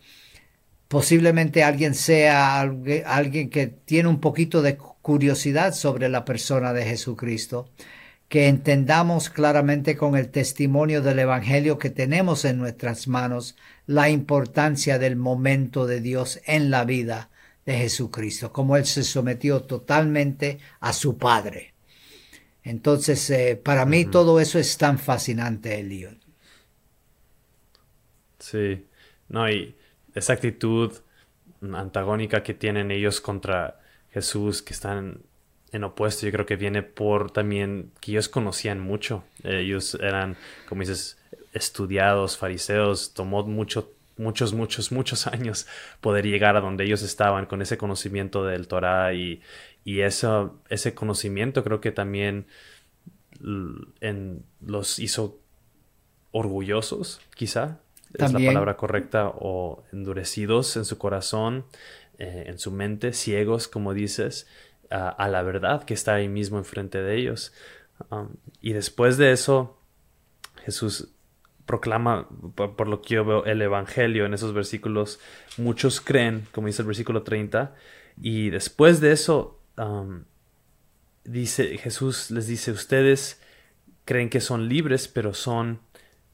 posiblemente 0.88 1.62
alguien 1.62 1.94
sea 1.94 2.60
alguien 2.60 3.48
que 3.48 3.68
tiene 3.68 4.08
un 4.08 4.20
poquito 4.20 4.60
de 4.60 4.76
curiosidad 5.02 5.74
sobre 5.74 6.08
la 6.08 6.24
persona 6.24 6.72
de 6.72 6.84
Jesucristo, 6.84 7.68
que 8.28 8.46
entendamos 8.46 9.28
claramente 9.28 9.96
con 9.96 10.16
el 10.16 10.30
testimonio 10.30 11.02
del 11.02 11.18
Evangelio 11.18 11.78
que 11.78 11.90
tenemos 11.90 12.44
en 12.44 12.58
nuestras 12.58 13.08
manos 13.08 13.56
la 13.86 14.08
importancia 14.08 14.98
del 14.98 15.16
momento 15.16 15.86
de 15.86 16.00
Dios 16.00 16.40
en 16.46 16.70
la 16.70 16.84
vida 16.84 17.30
de 17.66 17.76
Jesucristo, 17.76 18.52
como 18.52 18.76
Él 18.76 18.86
se 18.86 19.02
sometió 19.02 19.62
totalmente 19.62 20.58
a 20.78 20.92
su 20.92 21.18
Padre. 21.18 21.74
Entonces, 22.62 23.28
eh, 23.30 23.60
para 23.62 23.84
mí 23.86 24.04
todo 24.04 24.38
eso 24.38 24.58
es 24.58 24.76
tan 24.76 24.98
fascinante, 24.98 25.80
Eliot. 25.80 26.18
Sí, 28.38 28.86
no, 29.28 29.50
y 29.50 29.74
esa 30.14 30.34
actitud 30.34 30.92
antagónica 31.60 32.42
que 32.42 32.54
tienen 32.54 32.90
ellos 32.90 33.20
contra 33.20 33.79
Jesús, 34.12 34.62
que 34.62 34.72
están 34.72 35.22
en 35.72 35.84
opuesto, 35.84 36.26
yo 36.26 36.32
creo 36.32 36.46
que 36.46 36.56
viene 36.56 36.82
por 36.82 37.30
también 37.30 37.92
que 38.00 38.12
ellos 38.12 38.28
conocían 38.28 38.80
mucho. 38.80 39.24
Ellos 39.44 39.94
eran, 40.00 40.36
como 40.68 40.80
dices, 40.80 41.18
estudiados, 41.52 42.36
fariseos, 42.36 43.14
tomó 43.14 43.44
mucho, 43.44 43.92
muchos, 44.16 44.52
muchos, 44.52 44.92
muchos 44.92 45.26
años 45.26 45.66
poder 46.00 46.26
llegar 46.26 46.56
a 46.56 46.60
donde 46.60 46.84
ellos 46.84 47.02
estaban 47.02 47.46
con 47.46 47.62
ese 47.62 47.78
conocimiento 47.78 48.44
del 48.44 48.68
Torah 48.68 49.14
y, 49.14 49.42
y 49.84 50.00
eso, 50.00 50.58
ese 50.68 50.94
conocimiento 50.94 51.64
creo 51.64 51.80
que 51.80 51.92
también 51.92 52.46
en, 54.00 54.44
los 54.60 54.98
hizo 54.98 55.38
orgullosos, 56.32 57.20
quizá, 57.34 57.78
es 58.14 58.32
la 58.32 58.38
palabra 58.40 58.76
correcta, 58.76 59.32
o 59.34 59.84
endurecidos 59.92 60.76
en 60.76 60.84
su 60.84 60.98
corazón, 60.98 61.64
eh, 62.20 62.44
en 62.48 62.58
su 62.58 62.70
mente, 62.70 63.14
ciegos, 63.14 63.66
como 63.66 63.94
dices, 63.94 64.46
a, 64.90 65.26
la 65.28 65.42
verdad 65.42 65.84
que 65.84 65.94
está 65.94 66.14
ahí 66.14 66.28
mismo 66.28 66.58
enfrente 66.58 67.00
de 67.00 67.16
ellos. 67.16 67.54
Um, 68.10 68.34
y 68.60 68.74
después 68.74 69.16
de 69.16 69.32
eso, 69.32 69.80
Jesús 70.62 71.08
proclama, 71.64 72.28
por, 72.54 72.88
lo 72.88 73.00
que 73.00 73.14
yo 73.14 73.24
veo, 73.24 73.44
el 73.46 73.62
Evangelio 73.62 74.26
en 74.26 74.34
esos 74.34 74.52
versículos. 74.52 75.18
Muchos 75.56 76.02
creen, 76.02 76.46
como 76.52 76.66
dice 76.66 76.82
el 76.82 76.86
versículo 76.86 77.22
30, 77.22 77.74
y 78.20 78.50
después 78.50 79.00
de 79.00 79.12
eso, 79.12 79.58
um, 79.78 80.24
dice, 81.24 81.78
Jesús 81.78 82.30
les 82.30 82.46
dice, 82.46 82.70
ustedes 82.70 83.40
creen 84.04 84.28
que 84.28 84.42
son 84.42 84.68
libres, 84.68 85.08
pero 85.08 85.32
son, 85.32 85.80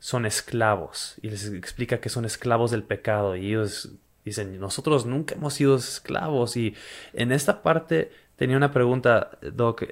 son 0.00 0.26
esclavos. 0.26 1.14
Y 1.23 1.31
les 1.31 1.47
explica 1.52 2.00
que 2.00 2.09
son 2.09 2.25
esclavos 2.25 2.73
del 2.73 2.83
pecado. 2.83 3.37
Y 3.37 3.50
ellos 3.50 3.93
dicen, 4.26 4.59
nosotros 4.61 5.06
nunca 5.06 5.35
hemos 5.37 5.54
sido 5.54 5.76
esclavos. 5.76 6.56
Y 6.56 6.75
en 7.14 7.33
esta 7.33 7.62
parte 7.62 8.11
tenía 8.37 8.56
una 8.56 8.73
pregunta, 8.73 9.38
Doc. 9.40 9.85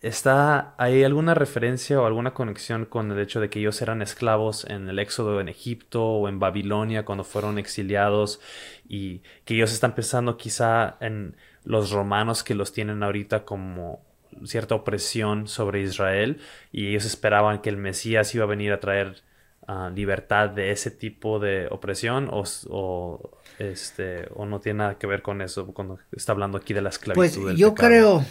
¿Está, 0.00 0.74
¿Hay 0.78 1.04
alguna 1.04 1.32
referencia 1.34 2.00
o 2.00 2.06
alguna 2.06 2.34
conexión 2.34 2.86
con 2.86 3.12
el 3.12 3.20
hecho 3.20 3.40
de 3.40 3.48
que 3.48 3.60
ellos 3.60 3.80
eran 3.82 4.02
esclavos 4.02 4.64
en 4.64 4.88
el 4.88 4.98
éxodo 4.98 5.40
en 5.40 5.48
Egipto 5.48 6.04
o 6.04 6.28
en 6.28 6.40
Babilonia 6.40 7.04
cuando 7.04 7.22
fueron 7.22 7.56
exiliados 7.56 8.40
y 8.88 9.22
que 9.44 9.54
ellos 9.54 9.72
están 9.72 9.94
pensando 9.94 10.36
quizá 10.36 10.96
en 10.98 11.36
los 11.62 11.92
romanos 11.92 12.42
que 12.42 12.56
los 12.56 12.72
tienen 12.72 13.04
ahorita 13.04 13.44
como 13.44 14.04
cierta 14.44 14.74
opresión 14.74 15.46
sobre 15.46 15.82
Israel 15.82 16.40
y 16.72 16.88
ellos 16.88 17.04
esperaban 17.04 17.60
que 17.60 17.70
el 17.70 17.76
Mesías 17.76 18.34
iba 18.34 18.42
a 18.42 18.48
venir 18.48 18.72
a 18.72 18.80
traer 18.80 19.22
ah, 19.66 19.90
libertad 19.94 20.50
de 20.50 20.70
ese 20.70 20.90
tipo 20.90 21.38
de 21.38 21.68
opresión 21.70 22.28
o, 22.30 23.30
este, 23.58 24.28
o 24.34 24.46
no 24.46 24.60
tiene 24.60 24.78
nada 24.78 24.98
que 24.98 25.06
ver 25.06 25.22
con 25.22 25.42
eso 25.42 25.66
cuando 25.68 25.98
está 26.12 26.32
hablando 26.32 26.58
aquí 26.58 26.74
de 26.74 26.82
la 26.82 26.88
esclavitud. 26.88 27.42
Pues 27.42 27.56
yo 27.56 27.74
creo 27.74 28.24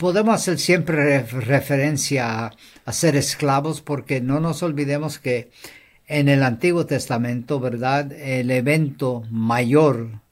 podemos 0.00 0.34
hacer 0.34 0.58
siempre 0.58 1.22
referencia 1.22 2.52
a, 2.86 2.92
ser 2.92 3.16
esclavos 3.16 3.82
porque 3.82 4.22
no 4.22 4.40
nos 4.40 4.62
olvidemos 4.62 5.18
que 5.18 5.50
en 6.06 6.28
el 6.28 6.42
Antiguo 6.42 6.86
Testamento, 6.86 7.60
¿verdad? 7.60 8.10
El 8.12 8.50
evento 8.50 9.22
mayor 9.30 10.22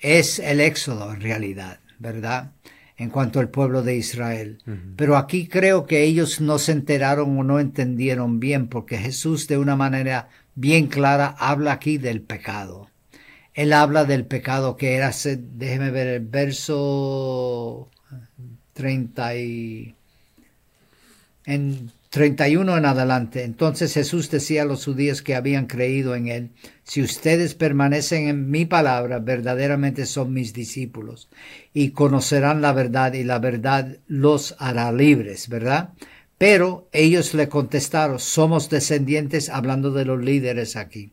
es 0.00 0.38
el 0.38 0.60
éxodo 0.60 1.12
en 1.12 1.20
realidad, 1.20 1.78
¿verdad? 1.98 2.52
En 2.98 3.10
cuanto 3.10 3.38
al 3.38 3.48
pueblo 3.48 3.82
de 3.82 3.96
Israel. 3.96 4.58
Pero 4.96 5.16
aquí 5.16 5.46
creo 5.46 5.86
que 5.86 6.02
ellos 6.02 6.40
no 6.40 6.58
se 6.58 6.72
enteraron 6.72 7.38
o 7.38 7.44
no 7.44 7.60
entendieron 7.60 8.40
bien 8.40 8.66
porque 8.66 8.98
Jesús 8.98 9.46
de 9.46 9.56
una 9.56 9.76
manera 9.76 10.28
bien 10.56 10.88
clara 10.88 11.36
habla 11.38 11.72
aquí 11.72 11.96
del 11.96 12.20
pecado. 12.20 12.90
Él 13.54 13.72
habla 13.72 14.04
del 14.04 14.26
pecado 14.26 14.76
que 14.76 14.96
era, 14.96 15.12
déjeme 15.56 15.92
ver 15.92 16.08
el 16.08 16.26
verso 16.26 17.88
30 18.72 19.36
y, 19.36 19.94
en 21.44 21.90
31 22.10 22.78
en 22.78 22.86
adelante. 22.86 23.44
Entonces 23.44 23.92
Jesús 23.92 24.30
decía 24.30 24.62
a 24.62 24.64
los 24.64 24.84
judíos 24.84 25.22
que 25.22 25.34
habían 25.34 25.66
creído 25.66 26.14
en 26.14 26.28
él, 26.28 26.50
si 26.82 27.02
ustedes 27.02 27.54
permanecen 27.54 28.28
en 28.28 28.50
mi 28.50 28.64
palabra, 28.64 29.18
verdaderamente 29.18 30.06
son 30.06 30.32
mis 30.32 30.52
discípulos 30.52 31.28
y 31.74 31.90
conocerán 31.90 32.62
la 32.62 32.72
verdad 32.72 33.12
y 33.12 33.24
la 33.24 33.38
verdad 33.38 33.98
los 34.06 34.56
hará 34.58 34.90
libres, 34.92 35.48
¿verdad? 35.48 35.90
Pero 36.38 36.88
ellos 36.92 37.34
le 37.34 37.48
contestaron, 37.48 38.18
somos 38.20 38.70
descendientes, 38.70 39.50
hablando 39.50 39.90
de 39.90 40.04
los 40.04 40.22
líderes 40.22 40.76
aquí, 40.76 41.12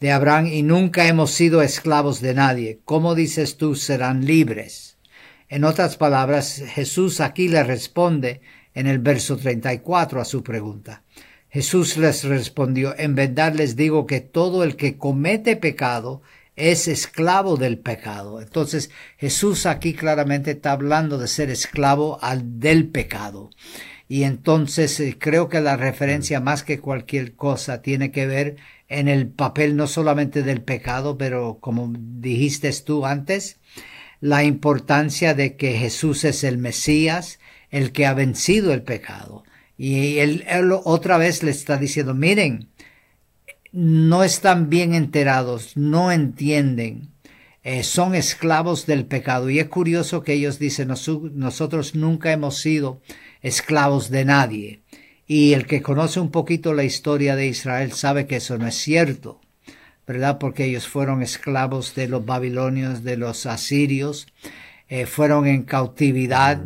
de 0.00 0.10
Abraham 0.10 0.46
y 0.46 0.62
nunca 0.62 1.06
hemos 1.06 1.30
sido 1.30 1.62
esclavos 1.62 2.20
de 2.20 2.34
nadie. 2.34 2.80
¿Cómo 2.84 3.14
dices 3.14 3.56
tú 3.56 3.74
serán 3.74 4.24
libres? 4.24 4.96
En 5.48 5.64
otras 5.64 5.98
palabras, 5.98 6.62
Jesús 6.66 7.20
aquí 7.20 7.48
le 7.48 7.62
responde 7.62 8.40
en 8.74 8.86
el 8.86 8.98
verso 8.98 9.36
34 9.36 10.20
a 10.20 10.24
su 10.24 10.42
pregunta. 10.42 11.02
Jesús 11.48 11.96
les 11.96 12.24
respondió, 12.24 12.94
en 12.98 13.14
verdad 13.14 13.54
les 13.54 13.76
digo 13.76 14.06
que 14.06 14.20
todo 14.20 14.64
el 14.64 14.74
que 14.74 14.98
comete 14.98 15.56
pecado 15.56 16.22
es 16.56 16.88
esclavo 16.88 17.56
del 17.56 17.78
pecado. 17.78 18.40
Entonces 18.40 18.90
Jesús 19.18 19.66
aquí 19.66 19.94
claramente 19.94 20.52
está 20.52 20.72
hablando 20.72 21.18
de 21.18 21.28
ser 21.28 21.50
esclavo 21.50 22.18
al 22.22 22.58
del 22.58 22.88
pecado. 22.88 23.50
Y 24.08 24.24
entonces 24.24 25.00
eh, 25.00 25.16
creo 25.18 25.48
que 25.48 25.60
la 25.60 25.76
referencia 25.76 26.40
más 26.40 26.62
que 26.62 26.80
cualquier 26.80 27.34
cosa 27.34 27.82
tiene 27.82 28.10
que 28.10 28.26
ver 28.26 28.56
en 28.88 29.08
el 29.08 29.28
papel 29.28 29.76
no 29.76 29.86
solamente 29.86 30.42
del 30.42 30.62
pecado, 30.62 31.16
pero 31.16 31.58
como 31.60 31.92
dijiste 31.96 32.70
tú 32.84 33.06
antes, 33.06 33.58
la 34.20 34.44
importancia 34.44 35.34
de 35.34 35.56
que 35.56 35.72
Jesús 35.74 36.24
es 36.24 36.44
el 36.44 36.58
Mesías, 36.58 37.38
el 37.74 37.90
que 37.90 38.06
ha 38.06 38.14
vencido 38.14 38.72
el 38.72 38.82
pecado. 38.82 39.42
Y 39.76 40.18
él, 40.18 40.44
otra 40.84 41.18
vez 41.18 41.42
le 41.42 41.50
está 41.50 41.76
diciendo, 41.76 42.14
miren, 42.14 42.68
no 43.72 44.22
están 44.22 44.70
bien 44.70 44.94
enterados, 44.94 45.76
no 45.76 46.12
entienden, 46.12 47.08
eh, 47.64 47.82
son 47.82 48.14
esclavos 48.14 48.86
del 48.86 49.06
pecado. 49.06 49.50
Y 49.50 49.58
es 49.58 49.66
curioso 49.66 50.22
que 50.22 50.34
ellos 50.34 50.60
dicen, 50.60 50.86
nosotros 50.86 51.96
nunca 51.96 52.30
hemos 52.30 52.58
sido 52.58 53.00
esclavos 53.42 54.08
de 54.08 54.24
nadie. 54.24 54.80
Y 55.26 55.54
el 55.54 55.66
que 55.66 55.82
conoce 55.82 56.20
un 56.20 56.30
poquito 56.30 56.74
la 56.74 56.84
historia 56.84 57.34
de 57.34 57.48
Israel 57.48 57.90
sabe 57.92 58.28
que 58.28 58.36
eso 58.36 58.56
no 58.56 58.68
es 58.68 58.76
cierto. 58.76 59.40
¿verdad? 60.06 60.38
Porque 60.38 60.66
ellos 60.66 60.86
fueron 60.86 61.22
esclavos 61.22 61.96
de 61.96 62.06
los 62.06 62.24
babilonios, 62.24 63.02
de 63.02 63.16
los 63.16 63.46
asirios, 63.46 64.28
eh, 64.88 65.06
fueron 65.06 65.48
en 65.48 65.62
cautividad 65.62 66.60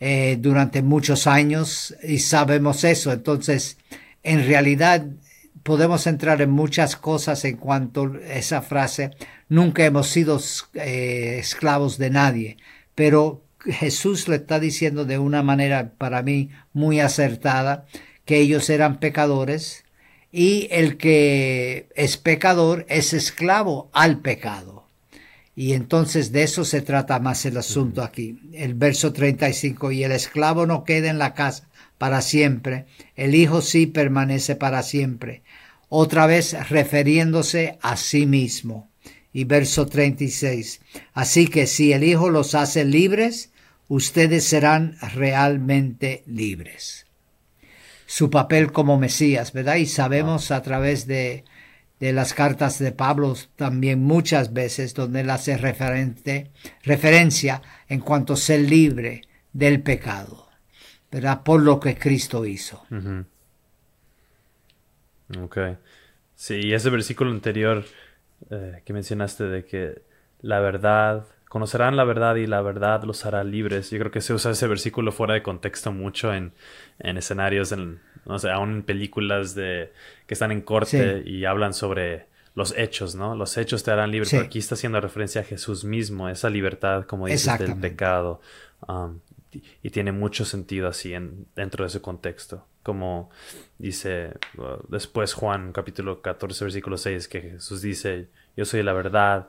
eh, 0.00 0.36
durante 0.40 0.82
muchos 0.82 1.26
años 1.26 1.94
y 2.02 2.18
sabemos 2.20 2.84
eso. 2.84 3.12
Entonces, 3.12 3.78
en 4.22 4.46
realidad 4.46 5.06
podemos 5.62 6.06
entrar 6.06 6.40
en 6.40 6.50
muchas 6.50 6.96
cosas 6.96 7.44
en 7.44 7.56
cuanto 7.56 8.12
a 8.14 8.34
esa 8.34 8.62
frase, 8.62 9.10
nunca 9.48 9.84
hemos 9.84 10.08
sido 10.08 10.40
eh, 10.74 11.36
esclavos 11.40 11.98
de 11.98 12.10
nadie, 12.10 12.56
pero 12.94 13.44
Jesús 13.60 14.28
le 14.28 14.36
está 14.36 14.60
diciendo 14.60 15.04
de 15.04 15.18
una 15.18 15.42
manera 15.42 15.92
para 15.98 16.22
mí 16.22 16.50
muy 16.72 17.00
acertada 17.00 17.86
que 18.24 18.38
ellos 18.38 18.70
eran 18.70 18.98
pecadores, 18.98 19.84
y 20.30 20.68
el 20.70 20.96
que 20.98 21.88
es 21.94 22.16
pecador 22.16 22.84
es 22.88 23.12
esclavo 23.12 23.90
al 23.92 24.20
pecado. 24.20 24.77
Y 25.58 25.72
entonces 25.72 26.30
de 26.30 26.44
eso 26.44 26.64
se 26.64 26.82
trata 26.82 27.18
más 27.18 27.44
el 27.44 27.56
asunto 27.56 28.04
aquí. 28.04 28.38
El 28.52 28.74
verso 28.74 29.12
35, 29.12 29.90
y 29.90 30.04
el 30.04 30.12
esclavo 30.12 30.66
no 30.66 30.84
queda 30.84 31.10
en 31.10 31.18
la 31.18 31.34
casa 31.34 31.68
para 31.98 32.22
siempre, 32.22 32.86
el 33.16 33.34
hijo 33.34 33.60
sí 33.60 33.88
permanece 33.88 34.54
para 34.54 34.84
siempre. 34.84 35.42
Otra 35.88 36.28
vez 36.28 36.54
refiriéndose 36.68 37.76
a 37.82 37.96
sí 37.96 38.24
mismo. 38.24 38.88
Y 39.32 39.46
verso 39.46 39.86
36, 39.86 40.80
así 41.12 41.48
que 41.48 41.66
si 41.66 41.92
el 41.92 42.04
hijo 42.04 42.30
los 42.30 42.54
hace 42.54 42.84
libres, 42.84 43.50
ustedes 43.88 44.44
serán 44.44 44.96
realmente 45.12 46.22
libres 46.26 47.08
su 48.06 48.30
papel 48.30 48.72
como 48.72 48.98
Mesías, 48.98 49.52
¿verdad? 49.52 49.76
Y 49.76 49.84
sabemos 49.84 50.50
a 50.50 50.62
través 50.62 51.06
de, 51.06 51.44
de 52.00 52.12
las 52.12 52.34
cartas 52.34 52.78
de 52.78 52.92
Pablo 52.92 53.34
también 53.56 54.02
muchas 54.02 54.52
veces 54.52 54.94
donde 54.94 55.20
él 55.20 55.30
hace 55.30 55.56
referente, 55.56 56.50
referencia 56.82 57.62
en 57.88 58.00
cuanto 58.00 58.34
a 58.34 58.36
ser 58.36 58.60
libre 58.60 59.22
del 59.52 59.82
pecado, 59.82 60.48
¿verdad? 61.10 61.42
Por 61.42 61.62
lo 61.62 61.80
que 61.80 61.96
Cristo 61.96 62.46
hizo. 62.46 62.84
Ok. 65.40 65.58
Sí, 66.34 66.60
y 66.62 66.72
ese 66.72 66.90
versículo 66.90 67.30
anterior 67.30 67.84
eh, 68.50 68.82
que 68.84 68.92
mencionaste 68.92 69.44
de 69.44 69.64
que 69.64 70.02
la 70.40 70.60
verdad 70.60 71.26
conocerán 71.48 71.96
la 71.96 72.04
verdad 72.04 72.36
y 72.36 72.46
la 72.46 72.60
verdad 72.60 73.02
los 73.02 73.26
hará 73.26 73.42
libres. 73.42 73.90
Yo 73.90 73.98
creo 73.98 74.10
que 74.10 74.20
se 74.20 74.34
usa 74.34 74.52
ese 74.52 74.68
versículo 74.68 75.12
fuera 75.12 75.34
de 75.34 75.42
contexto 75.42 75.92
mucho 75.92 76.32
en, 76.32 76.52
en 76.98 77.16
escenarios, 77.16 77.72
en, 77.72 78.00
no 78.28 78.38
sé, 78.38 78.50
aún 78.50 78.70
en 78.70 78.82
películas 78.82 79.54
de, 79.54 79.92
que 80.26 80.34
están 80.34 80.52
en 80.52 80.60
corte 80.60 81.22
y 81.24 81.46
hablan 81.46 81.72
sobre 81.72 82.26
los 82.54 82.76
hechos, 82.76 83.14
¿no? 83.14 83.34
Los 83.34 83.56
hechos 83.56 83.82
te 83.82 83.90
harán 83.90 84.10
libres. 84.10 84.30
Pero 84.30 84.42
aquí 84.42 84.58
está 84.58 84.74
haciendo 84.74 85.00
referencia 85.00 85.40
a 85.40 85.44
Jesús 85.44 85.84
mismo, 85.84 86.28
esa 86.28 86.50
libertad, 86.50 87.04
como 87.04 87.26
dices, 87.26 87.58
del 87.58 87.76
pecado. 87.76 88.40
Um, 88.86 89.20
y 89.82 89.90
tiene 89.90 90.12
mucho 90.12 90.44
sentido 90.44 90.88
así 90.88 91.14
en, 91.14 91.46
dentro 91.56 91.84
de 91.84 91.88
ese 91.88 92.02
contexto. 92.02 92.66
Como 92.82 93.30
dice 93.78 94.32
uh, 94.56 94.82
después 94.88 95.32
Juan 95.34 95.72
capítulo 95.72 96.22
14 96.22 96.64
versículo 96.64 96.96
6 96.96 97.28
que 97.28 97.40
Jesús 97.40 97.80
dice, 97.80 98.28
yo 98.56 98.64
soy 98.64 98.82
la 98.82 98.92
verdad, 98.92 99.48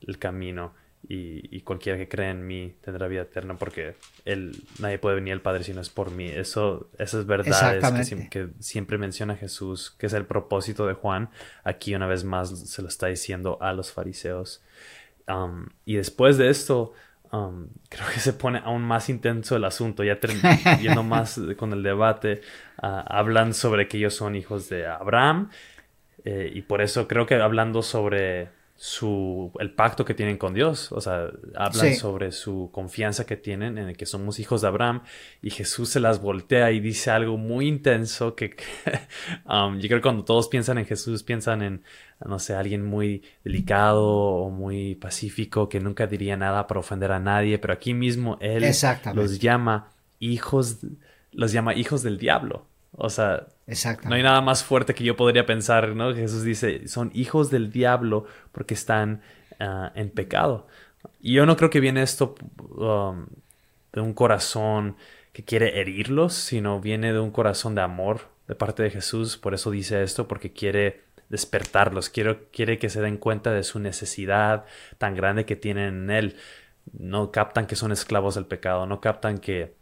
el 0.00 0.18
camino 0.18 0.74
y, 1.08 1.60
cualquiera 1.62 1.98
que 1.98 2.08
cree 2.08 2.30
en 2.30 2.46
mí 2.46 2.74
tendrá 2.80 3.08
vida 3.08 3.22
eterna 3.22 3.56
porque 3.58 3.96
él, 4.24 4.64
nadie 4.78 4.98
puede 4.98 5.16
venir 5.16 5.32
al 5.32 5.40
Padre 5.40 5.64
si 5.64 5.72
no 5.72 5.80
es 5.80 5.90
por 5.90 6.10
mí. 6.10 6.26
Eso, 6.26 6.90
eso 6.98 7.20
es 7.20 7.26
verdad, 7.26 7.76
es 8.00 8.14
que, 8.30 8.48
siempre 8.60 8.98
menciona 8.98 9.36
Jesús, 9.36 9.94
que 9.98 10.06
es 10.06 10.12
el 10.12 10.26
propósito 10.26 10.86
de 10.86 10.94
Juan. 10.94 11.30
Aquí 11.64 11.94
una 11.94 12.06
vez 12.06 12.24
más 12.24 12.50
se 12.50 12.82
lo 12.82 12.88
está 12.88 13.08
diciendo 13.08 13.58
a 13.60 13.72
los 13.72 13.92
fariseos. 13.92 14.62
Um, 15.26 15.66
y 15.84 15.96
después 15.96 16.38
de 16.38 16.50
esto, 16.50 16.92
um, 17.32 17.68
creo 17.88 18.06
que 18.14 18.20
se 18.20 18.32
pone 18.32 18.60
aún 18.64 18.82
más 18.82 19.08
intenso 19.08 19.56
el 19.56 19.64
asunto, 19.64 20.04
ya 20.04 20.20
yendo 20.80 21.02
más 21.02 21.40
con 21.56 21.72
el 21.72 21.82
debate, 21.82 22.42
uh, 22.82 23.02
hablan 23.06 23.54
sobre 23.54 23.88
que 23.88 23.98
ellos 23.98 24.14
son 24.14 24.36
hijos 24.36 24.68
de 24.68 24.86
Abraham. 24.86 25.50
Eh, 26.24 26.52
y 26.54 26.62
por 26.62 26.80
eso 26.80 27.08
creo 27.08 27.26
que 27.26 27.34
hablando 27.34 27.82
sobre 27.82 28.61
su, 28.84 29.52
el 29.60 29.70
pacto 29.70 30.04
que 30.04 30.12
tienen 30.12 30.38
con 30.38 30.54
Dios. 30.54 30.90
O 30.90 31.00
sea, 31.00 31.30
hablan 31.54 31.94
sobre 31.94 32.32
su 32.32 32.68
confianza 32.72 33.24
que 33.24 33.36
tienen 33.36 33.78
en 33.78 33.90
el 33.90 33.96
que 33.96 34.06
somos 34.06 34.40
hijos 34.40 34.62
de 34.62 34.66
Abraham 34.66 35.02
y 35.40 35.50
Jesús 35.50 35.90
se 35.90 36.00
las 36.00 36.20
voltea 36.20 36.72
y 36.72 36.80
dice 36.80 37.12
algo 37.12 37.36
muy 37.36 37.68
intenso 37.68 38.34
que, 38.34 38.56
um, 39.48 39.78
yo 39.78 39.86
creo 39.86 39.98
que 39.98 40.02
cuando 40.02 40.24
todos 40.24 40.48
piensan 40.48 40.78
en 40.78 40.86
Jesús 40.86 41.22
piensan 41.22 41.62
en, 41.62 41.84
no 42.26 42.40
sé, 42.40 42.54
alguien 42.54 42.84
muy 42.84 43.22
delicado 43.44 44.04
o 44.04 44.50
muy 44.50 44.96
pacífico 44.96 45.68
que 45.68 45.78
nunca 45.78 46.08
diría 46.08 46.36
nada 46.36 46.66
para 46.66 46.80
ofender 46.80 47.12
a 47.12 47.20
nadie, 47.20 47.60
pero 47.60 47.74
aquí 47.74 47.94
mismo 47.94 48.36
él 48.40 48.64
los 49.14 49.38
llama 49.38 49.92
hijos, 50.18 50.78
los 51.30 51.52
llama 51.52 51.72
hijos 51.74 52.02
del 52.02 52.18
diablo. 52.18 52.66
O 52.92 53.08
sea, 53.08 53.46
no 54.04 54.14
hay 54.14 54.22
nada 54.22 54.40
más 54.42 54.64
fuerte 54.64 54.94
que 54.94 55.04
yo 55.04 55.16
podría 55.16 55.46
pensar, 55.46 55.96
¿no? 55.96 56.14
Jesús 56.14 56.42
dice, 56.42 56.88
son 56.88 57.10
hijos 57.14 57.50
del 57.50 57.72
diablo 57.72 58.26
porque 58.52 58.74
están 58.74 59.22
ah, 59.60 59.92
en 59.94 60.10
pecado. 60.10 60.66
Y 61.20 61.34
yo 61.34 61.46
no 61.46 61.56
creo 61.56 61.70
que 61.70 61.80
viene 61.80 62.02
esto 62.02 62.34
um, 62.76 63.26
de 63.92 64.00
un 64.00 64.12
corazón 64.12 64.96
que 65.32 65.44
quiere 65.44 65.80
herirlos, 65.80 66.34
sino 66.34 66.80
viene 66.80 67.12
de 67.12 67.20
un 67.20 67.30
corazón 67.30 67.74
de 67.74 67.80
amor 67.80 68.28
de 68.46 68.54
parte 68.54 68.82
de 68.82 68.90
Jesús. 68.90 69.38
Por 69.38 69.54
eso 69.54 69.70
dice 69.70 70.02
esto, 70.02 70.28
porque 70.28 70.52
quiere 70.52 71.02
despertarlos, 71.30 72.10
quiere, 72.10 72.44
quiere 72.52 72.78
que 72.78 72.90
se 72.90 73.00
den 73.00 73.16
cuenta 73.16 73.52
de 73.52 73.62
su 73.62 73.78
necesidad 73.78 74.66
tan 74.98 75.14
grande 75.14 75.46
que 75.46 75.56
tienen 75.56 76.04
en 76.04 76.10
Él. 76.10 76.36
No 76.92 77.30
captan 77.30 77.66
que 77.66 77.76
son 77.76 77.92
esclavos 77.92 78.34
del 78.34 78.46
pecado, 78.46 78.86
no 78.86 79.00
captan 79.00 79.38
que 79.38 79.74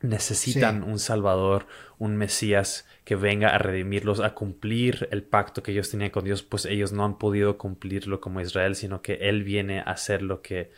necesitan 0.00 0.82
un 0.82 0.98
Salvador, 0.98 1.66
un 1.98 2.16
Mesías 2.16 2.86
que 3.04 3.16
venga 3.16 3.48
a 3.48 3.58
redimirlos, 3.58 4.20
a 4.20 4.34
cumplir 4.34 5.08
el 5.10 5.22
pacto 5.22 5.62
que 5.62 5.72
ellos 5.72 5.90
tenían 5.90 6.10
con 6.10 6.24
Dios, 6.24 6.42
pues 6.42 6.64
ellos 6.66 6.92
no 6.92 7.04
han 7.04 7.18
podido 7.18 7.58
cumplirlo 7.58 8.20
como 8.20 8.40
Israel, 8.40 8.74
sino 8.76 9.02
que 9.02 9.14
Él 9.14 9.44
viene 9.44 9.80
a 9.80 9.84
hacer 9.84 10.22
lo 10.22 10.42
que 10.42 10.70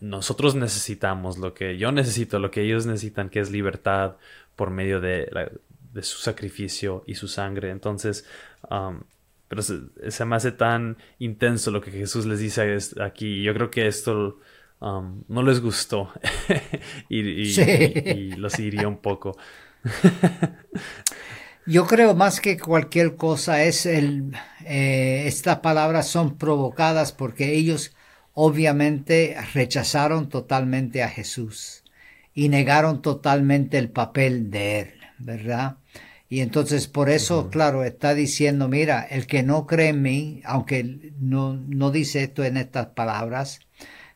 nosotros 0.00 0.54
necesitamos, 0.54 1.38
lo 1.38 1.54
que 1.54 1.76
yo 1.76 1.92
necesito, 1.92 2.38
lo 2.38 2.50
que 2.50 2.62
ellos 2.62 2.86
necesitan, 2.86 3.28
que 3.28 3.40
es 3.40 3.50
libertad 3.50 4.16
por 4.56 4.70
medio 4.70 5.00
de, 5.00 5.50
su 6.00 6.18
sacrificio 6.18 7.04
y 7.06 7.14
su 7.14 7.28
sangre. 7.28 7.70
Entonces, 7.70 8.26
um, 8.70 9.00
pero 9.48 9.62
se, 9.62 10.24
me 10.24 10.36
hace 10.36 10.52
tan 10.52 10.96
intenso 11.18 11.70
lo 11.70 11.82
que 11.82 11.90
Jesús 11.90 12.24
les 12.24 12.38
dice 12.38 12.78
aquí. 13.02 13.42
Yo 13.42 13.52
creo 13.52 13.70
que 13.70 13.86
esto 13.86 14.38
um, 14.82 15.22
no 15.28 15.42
les 15.42 15.60
gustó 15.60 16.12
y, 17.08 17.20
y, 17.20 18.32
los 18.32 18.58
hirió 18.58 18.88
un 18.88 18.98
poco. 18.98 19.36
Yo 21.66 21.86
creo 21.86 22.14
más 22.14 22.40
que 22.40 22.58
cualquier 22.58 23.14
cosa 23.14 23.62
es 23.62 23.86
el, 23.86 24.32
eh, 24.64 25.24
estas 25.26 25.60
palabras 25.60 26.08
son 26.08 26.36
provocadas 26.36 27.12
porque 27.12 27.54
ellos 27.54 27.94
obviamente 28.34 29.36
rechazaron 29.54 30.28
totalmente 30.28 31.02
a 31.02 31.08
Jesús 31.08 31.84
y 32.34 32.48
negaron 32.48 33.00
totalmente 33.00 33.78
el 33.78 33.90
papel 33.90 34.50
de 34.50 34.80
él, 34.80 34.94
¿verdad? 35.18 35.76
Y 36.28 36.40
entonces 36.40 36.88
por 36.88 37.10
eso, 37.10 37.50
claro, 37.50 37.84
está 37.84 38.14
diciendo, 38.14 38.66
mira, 38.66 39.02
el 39.02 39.26
que 39.26 39.42
no 39.42 39.66
cree 39.66 39.90
en 39.90 40.02
mí, 40.02 40.40
aunque 40.44 41.12
no, 41.20 41.54
no 41.54 41.90
dice 41.90 42.22
esto 42.22 42.42
en 42.42 42.56
estas 42.56 42.86
palabras, 42.86 43.60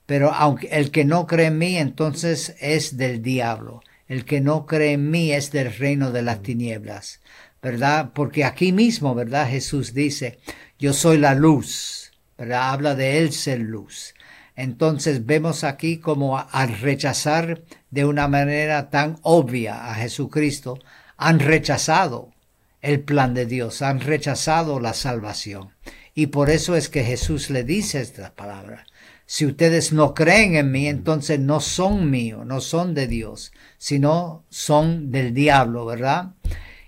pero 0.07 0.33
aunque 0.33 0.69
el 0.69 0.91
que 0.91 1.05
no 1.05 1.27
cree 1.27 1.47
en 1.47 1.59
mí, 1.59 1.77
entonces 1.77 2.55
es 2.61 2.97
del 2.97 3.23
diablo. 3.23 3.83
El 4.09 4.25
que 4.25 4.41
no 4.41 4.67
cree 4.67 4.93
en 4.93 5.11
mí 5.11 5.33
es 5.33 5.51
del 5.51 5.75
reino 5.75 6.13
de 6.13 6.23
las 6.23 6.43
tinieblas, 6.43 7.21
¿verdad? 7.61 8.13
Porque 8.15 8.45
aquí 8.45 8.73
mismo, 8.73 9.17
¿verdad? 9.17 9.49
Jesús 9.49 9.95
dice, 9.95 10.39
yo 10.79 10.93
soy 10.93 11.19
la 11.19 11.35
luz, 11.35 12.13
¿verdad? 12.39 12.71
Habla 12.71 12.95
de 12.95 13.19
él 13.19 13.33
ser 13.33 13.59
luz. 13.59 14.15
Entonces 14.55 15.27
vemos 15.27 15.65
aquí 15.65 15.99
como 15.99 16.39
al 16.39 16.79
rechazar 16.79 17.63
de 17.91 18.05
una 18.05 18.29
manera 18.29 18.91
tan 18.91 19.19
obvia 19.23 19.91
a 19.91 19.95
Jesucristo, 19.95 20.79
han 21.17 21.41
rechazado 21.41 22.33
el 22.81 23.01
plan 23.01 23.35
de 23.35 23.47
Dios, 23.47 23.83
han 23.83 24.01
rechazado 24.01 24.79
la 24.79 24.95
salvación. 24.95 25.71
Y 26.15 26.29
por 26.29 26.49
eso 26.49 26.77
es 26.77 26.89
que 26.89 27.05
Jesús 27.05 27.51
le 27.51 27.65
dice 27.65 28.01
esta 28.01 28.33
palabra. 28.35 28.87
Si 29.27 29.45
ustedes 29.45 29.93
no 29.93 30.15
creen 30.15 30.55
en 30.57 30.71
mí, 30.71 30.87
entonces 30.87 31.41
no 31.41 31.61
son 31.61 32.11
míos, 32.11 32.47
no 32.47 32.61
son 32.61 32.95
de 32.95 33.09
Dios, 33.09 33.53
sino 33.77 34.45
son 34.49 35.11
del 35.11 35.35
diablo, 35.35 35.85
¿verdad? 35.85 36.35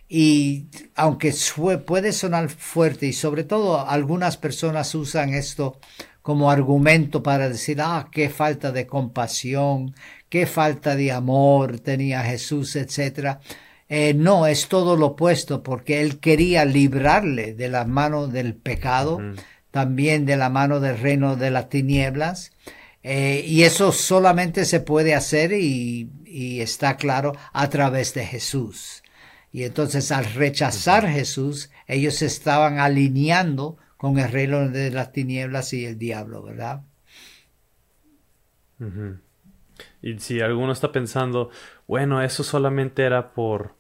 Y 0.09 0.69
aunque 0.95 1.35
puede 1.85 2.13
sonar 2.13 2.49
fuerte 2.49 3.07
y 3.07 3.13
sobre 3.13 3.45
todo 3.45 3.87
algunas 3.87 4.37
personas 4.37 4.95
usan 4.95 5.35
esto 5.35 5.79
como 6.23 6.51
argumento 6.51 7.23
para 7.23 7.49
decir, 7.49 7.81
ah, 7.81 8.09
qué 8.13 8.31
falta 8.31 8.71
de 8.71 8.87
compasión, 8.87 9.95
qué 10.29 10.47
falta 10.47 10.95
de 10.95 11.11
amor 11.11 11.81
tenía 11.81 12.23
Jesús, 12.23 12.77
etc. 12.77 13.39
Eh, 13.89 14.15
no, 14.15 14.47
es 14.47 14.69
todo 14.69 14.97
lo 14.97 15.07
opuesto, 15.07 15.63
porque 15.63 16.03
él 16.03 16.21
quería 16.21 16.65
librarle 16.65 17.55
de 17.55 17.69
la 17.69 17.85
mano 17.85 18.29
del 18.29 18.55
pecado, 18.55 19.21
también 19.71 20.27
de 20.27 20.37
la 20.37 20.51
mano 20.51 20.81
del 20.81 20.99
reino 20.99 21.37
de 21.37 21.51
las 21.51 21.69
tinieblas. 21.69 22.53
Eh, 23.03 23.45
y 23.47 23.63
eso 23.63 23.93
solamente 23.93 24.65
se 24.65 24.81
puede 24.81 25.15
hacer 25.15 25.53
y, 25.53 26.11
está 26.61 26.97
claro 26.97 27.33
a 27.53 27.69
través 27.69 28.15
de 28.15 28.25
Jesús. 28.25 29.03
Y 29.51 29.65
entonces 29.65 30.13
al 30.13 30.25
rechazar 30.25 31.09
Jesús, 31.09 31.71
ellos 31.87 32.23
estaban 32.23 32.79
alineando 32.79 33.77
con 33.97 34.19
el 34.19 34.31
reino 34.31 34.69
de 34.69 34.91
las 34.91 35.13
tinieblas 35.13 35.73
y 35.73 35.85
el 35.85 35.99
diablo, 35.99 36.43
¿verdad? 36.43 36.83
Y 40.03 40.19
si 40.21 40.41
alguno 40.41 40.73
está 40.73 40.93
pensando, 40.93 41.51
bueno, 41.87 42.23
eso 42.23 42.45
solamente 42.45 43.03
era 43.03 43.33
por 43.33 43.75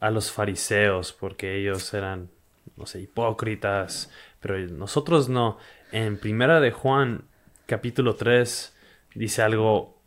a 0.00 0.10
los 0.10 0.32
fariseos, 0.32 1.12
porque 1.12 1.56
ellos 1.56 1.94
eran, 1.94 2.28
no 2.76 2.86
sé, 2.86 3.02
hipócritas, 3.02 4.10
pero 4.42 4.58
nosotros 4.58 5.30
no. 5.30 5.56
En 5.92 6.18
primera 6.18 6.60
de 6.60 6.72
Juan, 6.72 7.24
capítulo 7.66 8.16
3, 8.16 8.76
dice 9.14 9.40
algo 9.40 10.02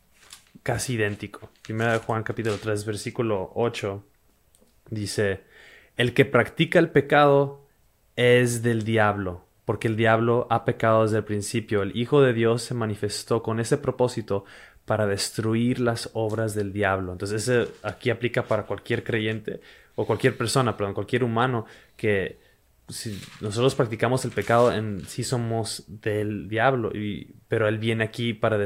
casi 0.61 0.93
idéntico. 0.93 1.49
Primera 1.63 1.93
de 1.93 1.99
Juan, 1.99 2.21
capítulo 2.21 2.57
3, 2.57 2.85
versículo 2.85 3.51
8, 3.55 4.03
dice, 4.89 5.43
el 5.95 6.13
que 6.13 6.25
practica 6.25 6.77
el 6.77 6.89
pecado 6.89 7.65
es 8.17 8.61
del 8.61 8.83
diablo, 8.83 9.45
porque 9.63 9.87
el 9.87 9.95
diablo 9.95 10.47
ha 10.49 10.65
pecado 10.65 11.03
desde 11.03 11.17
el 11.17 11.23
principio. 11.23 11.81
El 11.81 11.95
Hijo 11.97 12.21
de 12.21 12.33
Dios 12.33 12.61
se 12.61 12.73
manifestó 12.73 13.41
con 13.41 13.61
ese 13.61 13.77
propósito 13.77 14.43
para 14.85 15.07
destruir 15.07 15.79
las 15.79 16.09
obras 16.13 16.53
del 16.53 16.73
diablo. 16.73 17.13
Entonces, 17.13 17.47
ese 17.47 17.71
aquí 17.83 18.09
aplica 18.09 18.43
para 18.43 18.63
cualquier 18.63 19.03
creyente 19.03 19.61
o 19.95 20.05
cualquier 20.05 20.37
persona, 20.37 20.75
perdón, 20.75 20.93
cualquier 20.93 21.23
humano 21.23 21.65
que 21.95 22.44
si 22.87 23.19
nosotros 23.41 23.73
practicamos 23.73 24.25
el 24.25 24.31
pecado, 24.31 24.71
en 24.71 25.05
sí 25.07 25.23
somos 25.23 25.83
del 25.87 26.47
diablo, 26.47 26.91
y, 26.95 27.35
pero 27.47 27.67
Él 27.67 27.79
viene 27.79 28.03
aquí 28.03 28.33
para 28.33 28.57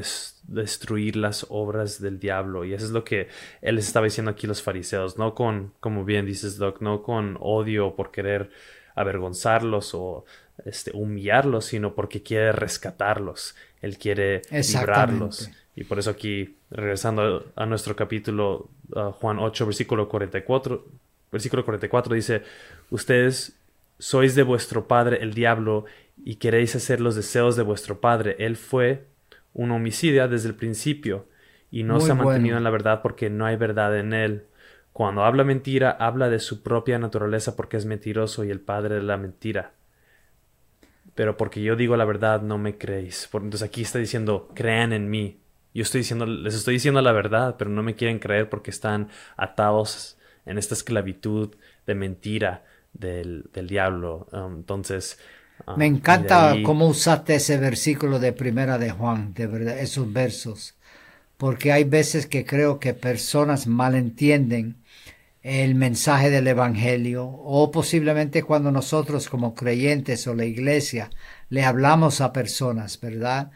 destruir 0.43 1.15
las 1.15 1.45
obras 1.49 2.01
del 2.01 2.19
diablo. 2.19 2.65
Y 2.65 2.73
eso 2.73 2.85
es 2.85 2.91
lo 2.91 3.03
que 3.03 3.29
Él 3.61 3.75
les 3.75 3.87
estaba 3.87 4.05
diciendo 4.05 4.31
aquí 4.31 4.45
a 4.45 4.49
los 4.49 4.61
fariseos, 4.61 5.17
no 5.17 5.33
con, 5.33 5.73
como 5.79 6.03
bien 6.03 6.25
dices, 6.25 6.57
Doc, 6.57 6.81
no 6.81 7.01
con 7.01 7.37
odio 7.39 7.95
por 7.95 8.11
querer 8.11 8.49
avergonzarlos 8.95 9.93
o 9.93 10.25
este, 10.65 10.91
humillarlos, 10.93 11.65
sino 11.65 11.95
porque 11.95 12.21
quiere 12.21 12.51
rescatarlos. 12.51 13.55
Él 13.81 13.97
quiere 13.97 14.41
librarlos. 14.51 15.49
Y 15.75 15.85
por 15.85 15.97
eso 15.99 16.09
aquí, 16.09 16.57
regresando 16.69 17.45
a, 17.55 17.65
nuestro 17.65 17.95
capítulo, 17.95 18.69
Juan 18.91 19.39
8, 19.39 19.65
versículo 19.65 20.09
44, 20.09 20.85
versículo 21.31 21.63
44 21.63 22.15
dice, 22.15 22.43
ustedes 22.89 23.58
sois 23.99 24.33
de 24.33 24.43
vuestro 24.43 24.87
padre 24.87 25.19
el 25.21 25.33
diablo 25.33 25.85
y 26.17 26.35
queréis 26.35 26.75
hacer 26.75 27.01
los 27.01 27.15
deseos 27.15 27.55
de 27.55 27.63
vuestro 27.63 28.01
padre. 28.01 28.35
Él 28.39 28.55
fue 28.55 29.07
un 29.53 29.71
homicida 29.71 30.27
desde 30.27 30.49
el 30.49 30.55
principio 30.55 31.27
y 31.69 31.83
no 31.83 31.99
se 31.99 32.11
ha 32.11 32.15
mantenido 32.15 32.57
en 32.57 32.63
la 32.63 32.69
verdad 32.69 33.01
porque 33.01 33.29
no 33.29 33.45
hay 33.45 33.57
verdad 33.57 33.97
en 33.97 34.13
él. 34.13 34.45
Cuando 34.93 35.23
habla 35.23 35.43
mentira, 35.43 35.91
habla 35.91 36.29
de 36.29 36.39
su 36.39 36.63
propia 36.63 36.97
naturaleza 36.97 37.55
porque 37.55 37.77
es 37.77 37.85
mentiroso 37.85 38.43
y 38.43 38.49
el 38.49 38.59
padre 38.59 38.95
de 38.95 39.03
la 39.03 39.17
mentira. 39.17 39.73
pero 41.15 41.35
porque 41.35 41.61
yo 41.61 41.75
digo 41.75 41.97
la 41.97 42.05
verdad 42.05 42.41
no 42.41 42.57
me 42.57 42.77
creéis. 42.77 43.29
Entonces 43.33 43.61
aquí 43.61 43.81
está 43.81 43.99
diciendo, 43.99 44.49
crean 44.55 44.93
en 44.93 45.09
mí. 45.09 45.41
Yo 45.73 45.83
estoy 45.83 45.99
diciendo, 45.99 46.25
les 46.25 46.55
estoy 46.55 46.75
diciendo 46.75 47.01
la 47.01 47.11
verdad, 47.11 47.55
pero 47.57 47.69
no 47.69 47.83
me 47.83 47.95
quieren 47.95 48.19
creer 48.19 48.49
porque 48.49 48.71
están 48.71 49.09
atados 49.37 50.17
en 50.45 50.57
esta 50.57 50.73
esclavitud 50.73 51.55
de 51.85 51.95
mentira 51.95 52.63
del, 52.93 53.49
diablo. 53.67 54.27
Um, 54.31 54.57
entonces... 54.57 55.17
Um, 55.67 55.77
me 55.77 55.85
encanta 55.85 56.55
cómo 56.63 56.87
usaste 56.87 57.35
ese 57.35 57.57
versículo 57.57 58.19
de 58.19 58.33
primera 58.33 58.77
de 58.77 58.91
Juan, 58.91 59.33
de 59.33 59.47
verdad, 59.47 59.79
esos 59.79 60.11
versos, 60.11 60.75
porque 61.37 61.71
hay 61.71 61.83
veces 61.83 62.27
que 62.27 62.45
creo 62.45 62.79
que 62.79 62.93
personas 62.93 63.67
malentienden 63.67 64.77
el 65.41 65.75
mensaje 65.75 66.29
del 66.29 66.47
Evangelio 66.47 67.25
o 67.25 67.71
posiblemente 67.71 68.43
cuando 68.43 68.71
nosotros 68.71 69.29
como 69.29 69.55
creyentes 69.55 70.27
o 70.27 70.35
la 70.35 70.45
iglesia 70.45 71.09
le 71.49 71.63
hablamos 71.63 72.21
a 72.21 72.33
personas, 72.33 72.99
¿verdad? 72.99 73.51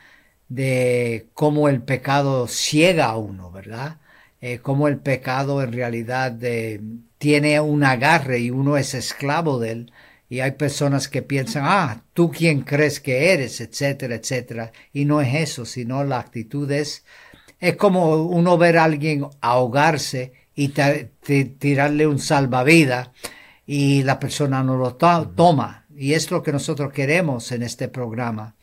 De 0.48 1.28
cómo 1.34 1.70
el 1.70 1.82
pecado 1.82 2.48
ciega 2.48 3.08
a 3.08 3.18
uno, 3.18 3.52
¿verdad? 3.52 4.00
Eh, 4.42 4.60
cómo 4.60 4.88
el 4.88 4.98
pecado 5.00 5.62
en 5.62 5.74
realidad 5.74 6.38
eh, 6.44 6.82
tiene 7.24 7.58
un 7.62 7.86
agarre 7.86 8.40
y 8.40 8.52
uno 8.52 8.76
es 8.76 8.94
esclavo 8.94 9.58
de 9.58 9.72
él. 9.72 9.94
Y 10.28 10.42
hay 10.42 10.52
personas 10.52 11.08
que 11.08 11.22
piensan, 11.22 11.64
ah, 11.66 12.04
tú 12.14 12.30
quién 12.30 12.64
crees 12.64 13.00
que 13.00 13.32
eres, 13.32 13.62
etcétera, 13.62 14.16
etcétera. 14.16 14.74
Y 14.92 15.06
no 15.06 15.22
es 15.22 15.34
eso, 15.34 15.64
sino 15.64 16.04
la 16.04 16.20
actitud 16.20 16.70
es, 16.70 17.06
es 17.62 17.78
como 17.78 18.26
uno 18.26 18.58
ver 18.58 18.78
a 18.78 18.84
alguien 18.84 19.26
ahogarse 19.40 20.34
y 20.54 20.74
tirarle 21.60 22.08
un 22.08 22.20
salvavidas 22.20 23.12
y 23.66 24.04
la 24.04 24.20
persona 24.20 24.62
no 24.62 24.76
lo 24.76 24.96
toma. 24.96 25.86
Y 25.96 26.16
es 26.16 26.30
lo 26.30 26.44
que 26.44 26.52
nosotros 26.52 26.92
queremos 26.92 27.54
en 27.54 27.64
este 27.64 27.88
programa, 27.88 28.58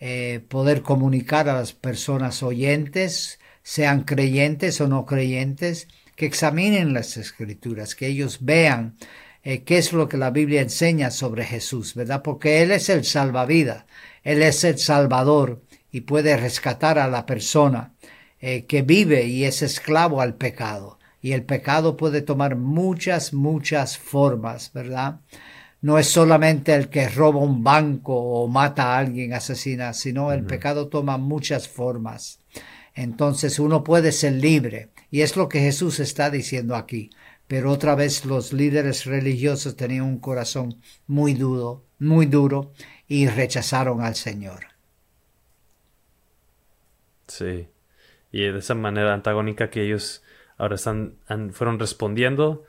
eh, 0.00 0.44
poder 0.50 0.82
comunicar 0.82 1.48
a 1.48 1.54
las 1.54 1.72
personas 1.72 2.42
oyentes, 2.42 3.38
sean 3.62 4.02
creyentes 4.02 4.82
o 4.82 4.86
no 4.86 5.06
creyentes, 5.06 5.88
que 6.16 6.26
examinen 6.26 6.92
las 6.92 7.16
escrituras, 7.16 7.94
que 7.94 8.06
ellos 8.06 8.38
vean 8.40 8.96
eh, 9.44 9.62
qué 9.62 9.78
es 9.78 9.92
lo 9.92 10.08
que 10.08 10.16
la 10.16 10.30
Biblia 10.30 10.60
enseña 10.60 11.10
sobre 11.10 11.44
Jesús, 11.44 11.94
¿verdad? 11.94 12.22
Porque 12.22 12.62
Él 12.62 12.70
es 12.70 12.88
el 12.88 13.04
salvavidas, 13.04 13.84
Él 14.22 14.42
es 14.42 14.62
el 14.64 14.78
Salvador 14.78 15.62
y 15.90 16.02
puede 16.02 16.36
rescatar 16.36 16.98
a 16.98 17.08
la 17.08 17.26
persona 17.26 17.92
eh, 18.40 18.66
que 18.66 18.82
vive 18.82 19.24
y 19.24 19.44
es 19.44 19.62
esclavo 19.62 20.20
al 20.20 20.34
pecado. 20.34 20.98
Y 21.20 21.32
el 21.32 21.44
pecado 21.44 21.96
puede 21.96 22.22
tomar 22.22 22.56
muchas, 22.56 23.32
muchas 23.32 23.98
formas, 23.98 24.72
¿verdad? 24.72 25.20
No 25.80 25.98
es 25.98 26.06
solamente 26.06 26.74
el 26.74 26.88
que 26.88 27.08
roba 27.08 27.40
un 27.40 27.64
banco 27.64 28.14
o 28.14 28.46
mata 28.48 28.94
a 28.94 28.98
alguien, 28.98 29.34
asesina, 29.34 29.92
sino 29.92 30.32
el 30.32 30.44
pecado 30.44 30.88
toma 30.88 31.18
muchas 31.18 31.68
formas. 31.68 32.38
Entonces 32.94 33.58
uno 33.58 33.82
puede 33.82 34.12
ser 34.12 34.34
libre. 34.34 34.90
Y 35.12 35.20
es 35.20 35.36
lo 35.36 35.48
que 35.48 35.60
Jesús 35.60 36.00
está 36.00 36.30
diciendo 36.30 36.74
aquí. 36.74 37.10
Pero 37.46 37.70
otra 37.70 37.94
vez 37.94 38.24
los 38.24 38.54
líderes 38.54 39.04
religiosos 39.04 39.76
tenían 39.76 40.06
un 40.06 40.18
corazón 40.18 40.80
muy 41.06 41.34
duro, 41.34 41.84
muy 41.98 42.24
duro 42.24 42.72
y 43.06 43.28
rechazaron 43.28 44.00
al 44.00 44.14
Señor. 44.14 44.68
Sí. 47.26 47.68
Y 48.32 48.40
de 48.40 48.58
esa 48.58 48.74
manera 48.74 49.12
antagónica 49.12 49.68
que 49.68 49.84
ellos 49.84 50.24
ahora 50.56 50.76
están, 50.76 51.18
fueron 51.52 51.78
respondiendo 51.78 52.64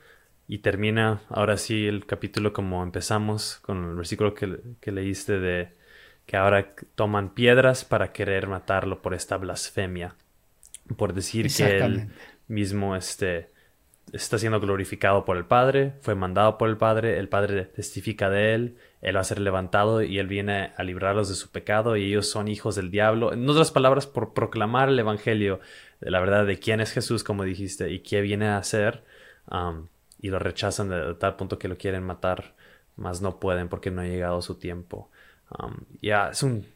y 0.46 0.58
termina 0.58 1.22
ahora 1.30 1.56
sí 1.56 1.86
el 1.86 2.04
capítulo 2.04 2.52
como 2.52 2.82
empezamos 2.82 3.60
con 3.62 3.84
el 3.84 3.94
versículo 3.94 4.34
que, 4.34 4.90
leíste 4.90 5.38
de 5.38 5.72
que 6.26 6.36
ahora 6.36 6.74
toman 6.94 7.32
piedras 7.32 7.86
para 7.86 8.12
querer 8.12 8.48
matarlo 8.48 9.00
por 9.00 9.14
esta 9.14 9.38
blasfemia, 9.38 10.16
por 10.98 11.14
decir 11.14 11.48
que 11.54 11.78
él 11.78 12.10
mismo 12.48 12.96
este, 12.96 13.50
está 14.12 14.38
siendo 14.38 14.60
glorificado 14.60 15.24
por 15.24 15.36
el 15.36 15.44
Padre, 15.44 15.94
fue 16.00 16.14
mandado 16.14 16.58
por 16.58 16.68
el 16.68 16.76
Padre, 16.76 17.18
el 17.18 17.28
Padre 17.28 17.64
testifica 17.64 18.30
de 18.30 18.54
él, 18.54 18.76
él 19.00 19.16
va 19.16 19.20
a 19.20 19.24
ser 19.24 19.40
levantado 19.40 20.02
y 20.02 20.18
él 20.18 20.26
viene 20.26 20.72
a 20.76 20.82
librarlos 20.82 21.28
de 21.28 21.34
su 21.34 21.50
pecado 21.50 21.96
y 21.96 22.06
ellos 22.06 22.28
son 22.30 22.48
hijos 22.48 22.74
del 22.76 22.90
diablo. 22.90 23.32
En 23.32 23.48
otras 23.48 23.70
palabras, 23.70 24.06
por 24.06 24.32
proclamar 24.32 24.88
el 24.88 24.98
Evangelio 24.98 25.60
de 26.00 26.10
la 26.10 26.20
verdad 26.20 26.46
de 26.46 26.58
quién 26.58 26.80
es 26.80 26.92
Jesús, 26.92 27.24
como 27.24 27.44
dijiste, 27.44 27.90
y 27.90 28.00
qué 28.00 28.20
viene 28.20 28.46
a 28.46 28.58
hacer, 28.58 29.04
um, 29.50 29.86
y 30.20 30.28
lo 30.28 30.38
rechazan 30.38 30.88
de, 30.88 31.14
tal 31.14 31.36
punto 31.36 31.58
que 31.58 31.68
lo 31.68 31.76
quieren 31.76 32.02
matar, 32.02 32.54
mas 32.96 33.20
no 33.20 33.38
pueden 33.40 33.68
porque 33.68 33.90
no 33.90 34.02
ha 34.02 34.06
llegado 34.06 34.40
su 34.42 34.56
tiempo. 34.56 35.10
Um, 35.58 35.76
ya, 36.00 36.28
es 36.28 36.42
un 36.42 36.66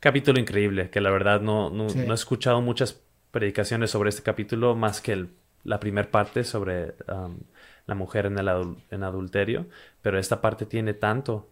capítulo 0.00 0.38
increíble, 0.38 0.90
que 0.90 1.00
la 1.00 1.10
verdad 1.10 1.40
no, 1.40 1.70
no, 1.70 1.86
he 1.86 2.14
escuchado 2.14 2.60
muchas 2.60 3.02
predicaciones 3.34 3.90
sobre 3.90 4.10
este 4.10 4.22
capítulo, 4.22 4.76
más 4.76 5.00
que 5.00 5.26
la 5.64 5.80
primera 5.80 6.08
parte 6.08 6.44
sobre 6.44 6.94
um, 7.08 7.36
la 7.84 7.96
mujer 7.96 8.26
en 8.26 8.38
el 8.38 8.76
en 8.92 9.02
adulterio, 9.02 9.66
pero 10.00 10.20
esta 10.20 10.40
parte 10.40 10.66
tiene 10.66 10.94
tanto 10.94 11.48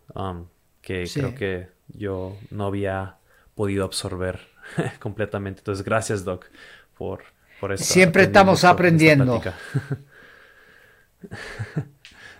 que 0.81 1.11
creo 1.13 1.35
que 1.35 1.71
yo 1.89 2.37
no 2.53 2.67
había 2.67 3.17
podido 3.57 3.85
absorber 3.85 4.39
completamente. 5.01 5.59
Entonces, 5.59 5.85
gracias, 5.85 6.25
Doc, 6.25 6.47
por, 6.97 7.25
por 7.59 7.77
Siempre 7.77 8.23
estamos 8.23 8.63
aprendiendo. 8.63 9.41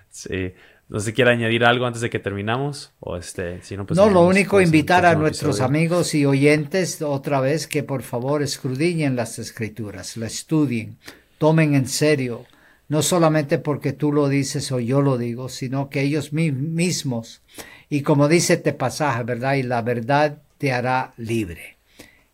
sí. 0.09 0.55
No 0.93 1.01
sé 1.01 1.07
si 1.07 1.13
quiere 1.15 1.31
añadir 1.31 1.65
algo 1.65 1.87
antes 1.87 2.03
de 2.03 2.11
que 2.11 2.19
terminamos 2.19 2.93
o 3.01 3.17
este, 3.17 3.63
si 3.63 3.79
no, 3.79 3.87
pues 3.87 3.97
no 3.97 4.11
lo 4.11 4.27
único 4.27 4.61
invitar 4.61 5.07
a 5.07 5.15
nuestros 5.15 5.63
amigos 5.63 6.15
y 6.15 6.27
oyentes 6.27 7.01
otra 7.01 7.41
vez 7.41 7.67
que 7.67 7.83
por 7.83 8.03
favor 8.03 8.43
escudriñen 8.43 9.17
las 9.17 9.39
escrituras, 9.39 10.19
la 10.19 10.27
estudien, 10.27 10.99
tomen 11.39 11.75
en 11.75 11.89
serio, 11.89 12.45
no 12.89 13.01
solamente 13.01 13.57
porque 13.57 13.95
tú 13.95 14.13
lo 14.13 14.29
dices 14.29 14.71
o 14.71 14.81
yo 14.81 15.01
lo 15.01 15.17
digo, 15.17 15.49
sino 15.49 15.89
que 15.89 16.03
ellos 16.03 16.35
mismos 16.35 17.41
y 17.89 18.03
como 18.03 18.29
dice 18.29 18.53
este 18.53 18.75
pasaje, 18.75 19.23
¿verdad? 19.23 19.55
Y 19.55 19.63
la 19.63 19.81
verdad 19.81 20.43
te 20.59 20.73
hará 20.73 21.15
libre 21.17 21.79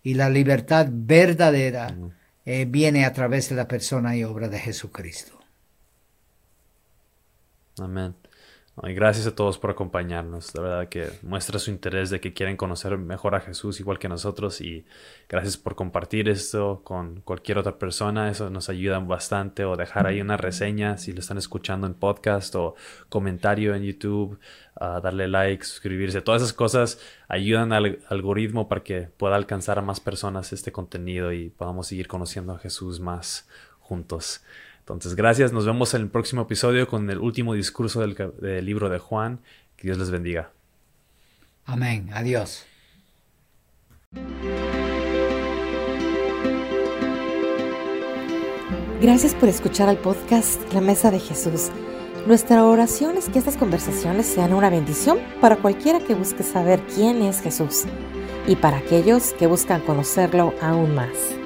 y 0.03 0.15
la 0.15 0.29
libertad 0.29 0.89
verdadera 0.91 1.95
eh, 2.45 2.67
viene 2.69 3.05
a 3.05 3.13
través 3.13 3.51
de 3.51 3.55
la 3.55 3.69
persona 3.69 4.17
y 4.17 4.25
obra 4.25 4.49
de 4.49 4.59
Jesucristo. 4.59 5.39
Amén. 7.79 8.17
Y 8.85 8.95
gracias 8.95 9.27
a 9.27 9.35
todos 9.35 9.59
por 9.59 9.71
acompañarnos. 9.71 10.55
La 10.55 10.63
verdad 10.63 10.89
que 10.89 11.11
muestra 11.23 11.59
su 11.59 11.71
interés 11.71 12.11
de 12.11 12.21
que 12.21 12.33
quieren 12.33 12.57
conocer 12.57 12.97
mejor 12.97 13.35
a 13.35 13.41
Jesús 13.41 13.81
igual 13.81 13.99
que 13.99 14.09
nosotros. 14.09 14.61
Y 14.61 14.85
gracias 15.29 15.57
por 15.57 15.75
compartir 15.75 16.29
esto 16.29 16.83
con 16.85 17.21
cualquier 17.23 17.59
otra 17.59 17.79
persona. 17.79 18.31
Eso 18.31 18.51
nos 18.51 18.69
ayuda 18.69 18.99
bastante. 19.01 19.65
O 19.65 19.77
dejar 19.77 20.07
ahí 20.07 20.21
una 20.21 20.37
reseña 20.37 20.97
si 20.97 21.13
lo 21.13 21.21
están 21.21 21.39
escuchando 21.39 21.87
en 21.87 21.95
podcast 21.95 22.55
o 22.55 22.77
comentario 23.09 23.75
en 23.75 23.83
YouTube. 23.83 24.39
darle 24.79 25.27
like, 25.27 25.65
suscribirse. 25.65 26.21
Todas 26.21 26.43
esas 26.43 26.55
cosas 26.55 27.01
ayudan 27.27 27.73
al 27.73 27.99
algoritmo 28.09 28.69
para 28.69 28.85
que 28.85 29.09
pueda 29.17 29.35
alcanzar 29.35 29.79
a 29.79 29.83
más 29.83 29.99
personas 29.99 30.53
este 30.53 30.71
contenido 30.71 31.33
y 31.33 31.51
podamos 31.51 31.89
seguir 31.89 32.07
conociendo 32.07 32.53
a 32.53 32.59
Jesús 32.59 33.01
más 33.01 33.49
juntos. 33.81 34.43
Entonces, 34.95 35.17
gracias. 35.17 35.53
Nos 35.53 35.67
vemos 35.67 35.93
en 35.95 36.03
el 36.03 36.09
próximo 36.09 36.43
episodio 36.43 36.89
con 36.89 37.09
el 37.11 37.19
último 37.19 37.55
discurso 37.55 38.01
del, 38.01 38.65
libro 38.65 38.89
de 38.89 38.99
Juan. 38.99 39.41
Que 39.77 39.89
Dios 39.89 39.99
les 39.99 40.11
bendiga. 40.11 40.51
Amén. 41.65 42.09
Adiós. 42.13 42.65
Gracias 49.01 49.35
por 49.35 49.49
escuchar 49.49 49.89
al 49.89 49.99
podcast 49.99 50.61
La 50.73 50.81
Mesa 50.81 51.11
de 51.11 51.21
Jesús. 51.21 51.71
Nuestra 52.27 52.65
oración 52.65 53.17
es 53.17 53.29
que 53.29 53.39
estas 53.39 53.57
conversaciones 53.57 54.27
sean 54.27 54.53
una 54.53 54.71
bendición 54.71 55.19
para 55.41 55.57
cualquiera 55.57 56.01
que 56.01 56.15
busque 56.15 56.43
saber 56.43 56.81
quién 56.95 57.23
es 57.23 57.41
Jesús 57.41 57.85
y 58.47 58.57
para 58.57 58.79
aquellos 58.79 59.35
que 59.35 59.47
buscan 59.47 59.83
conocerlo 59.83 60.53
aún 60.61 60.95
más. 60.95 61.39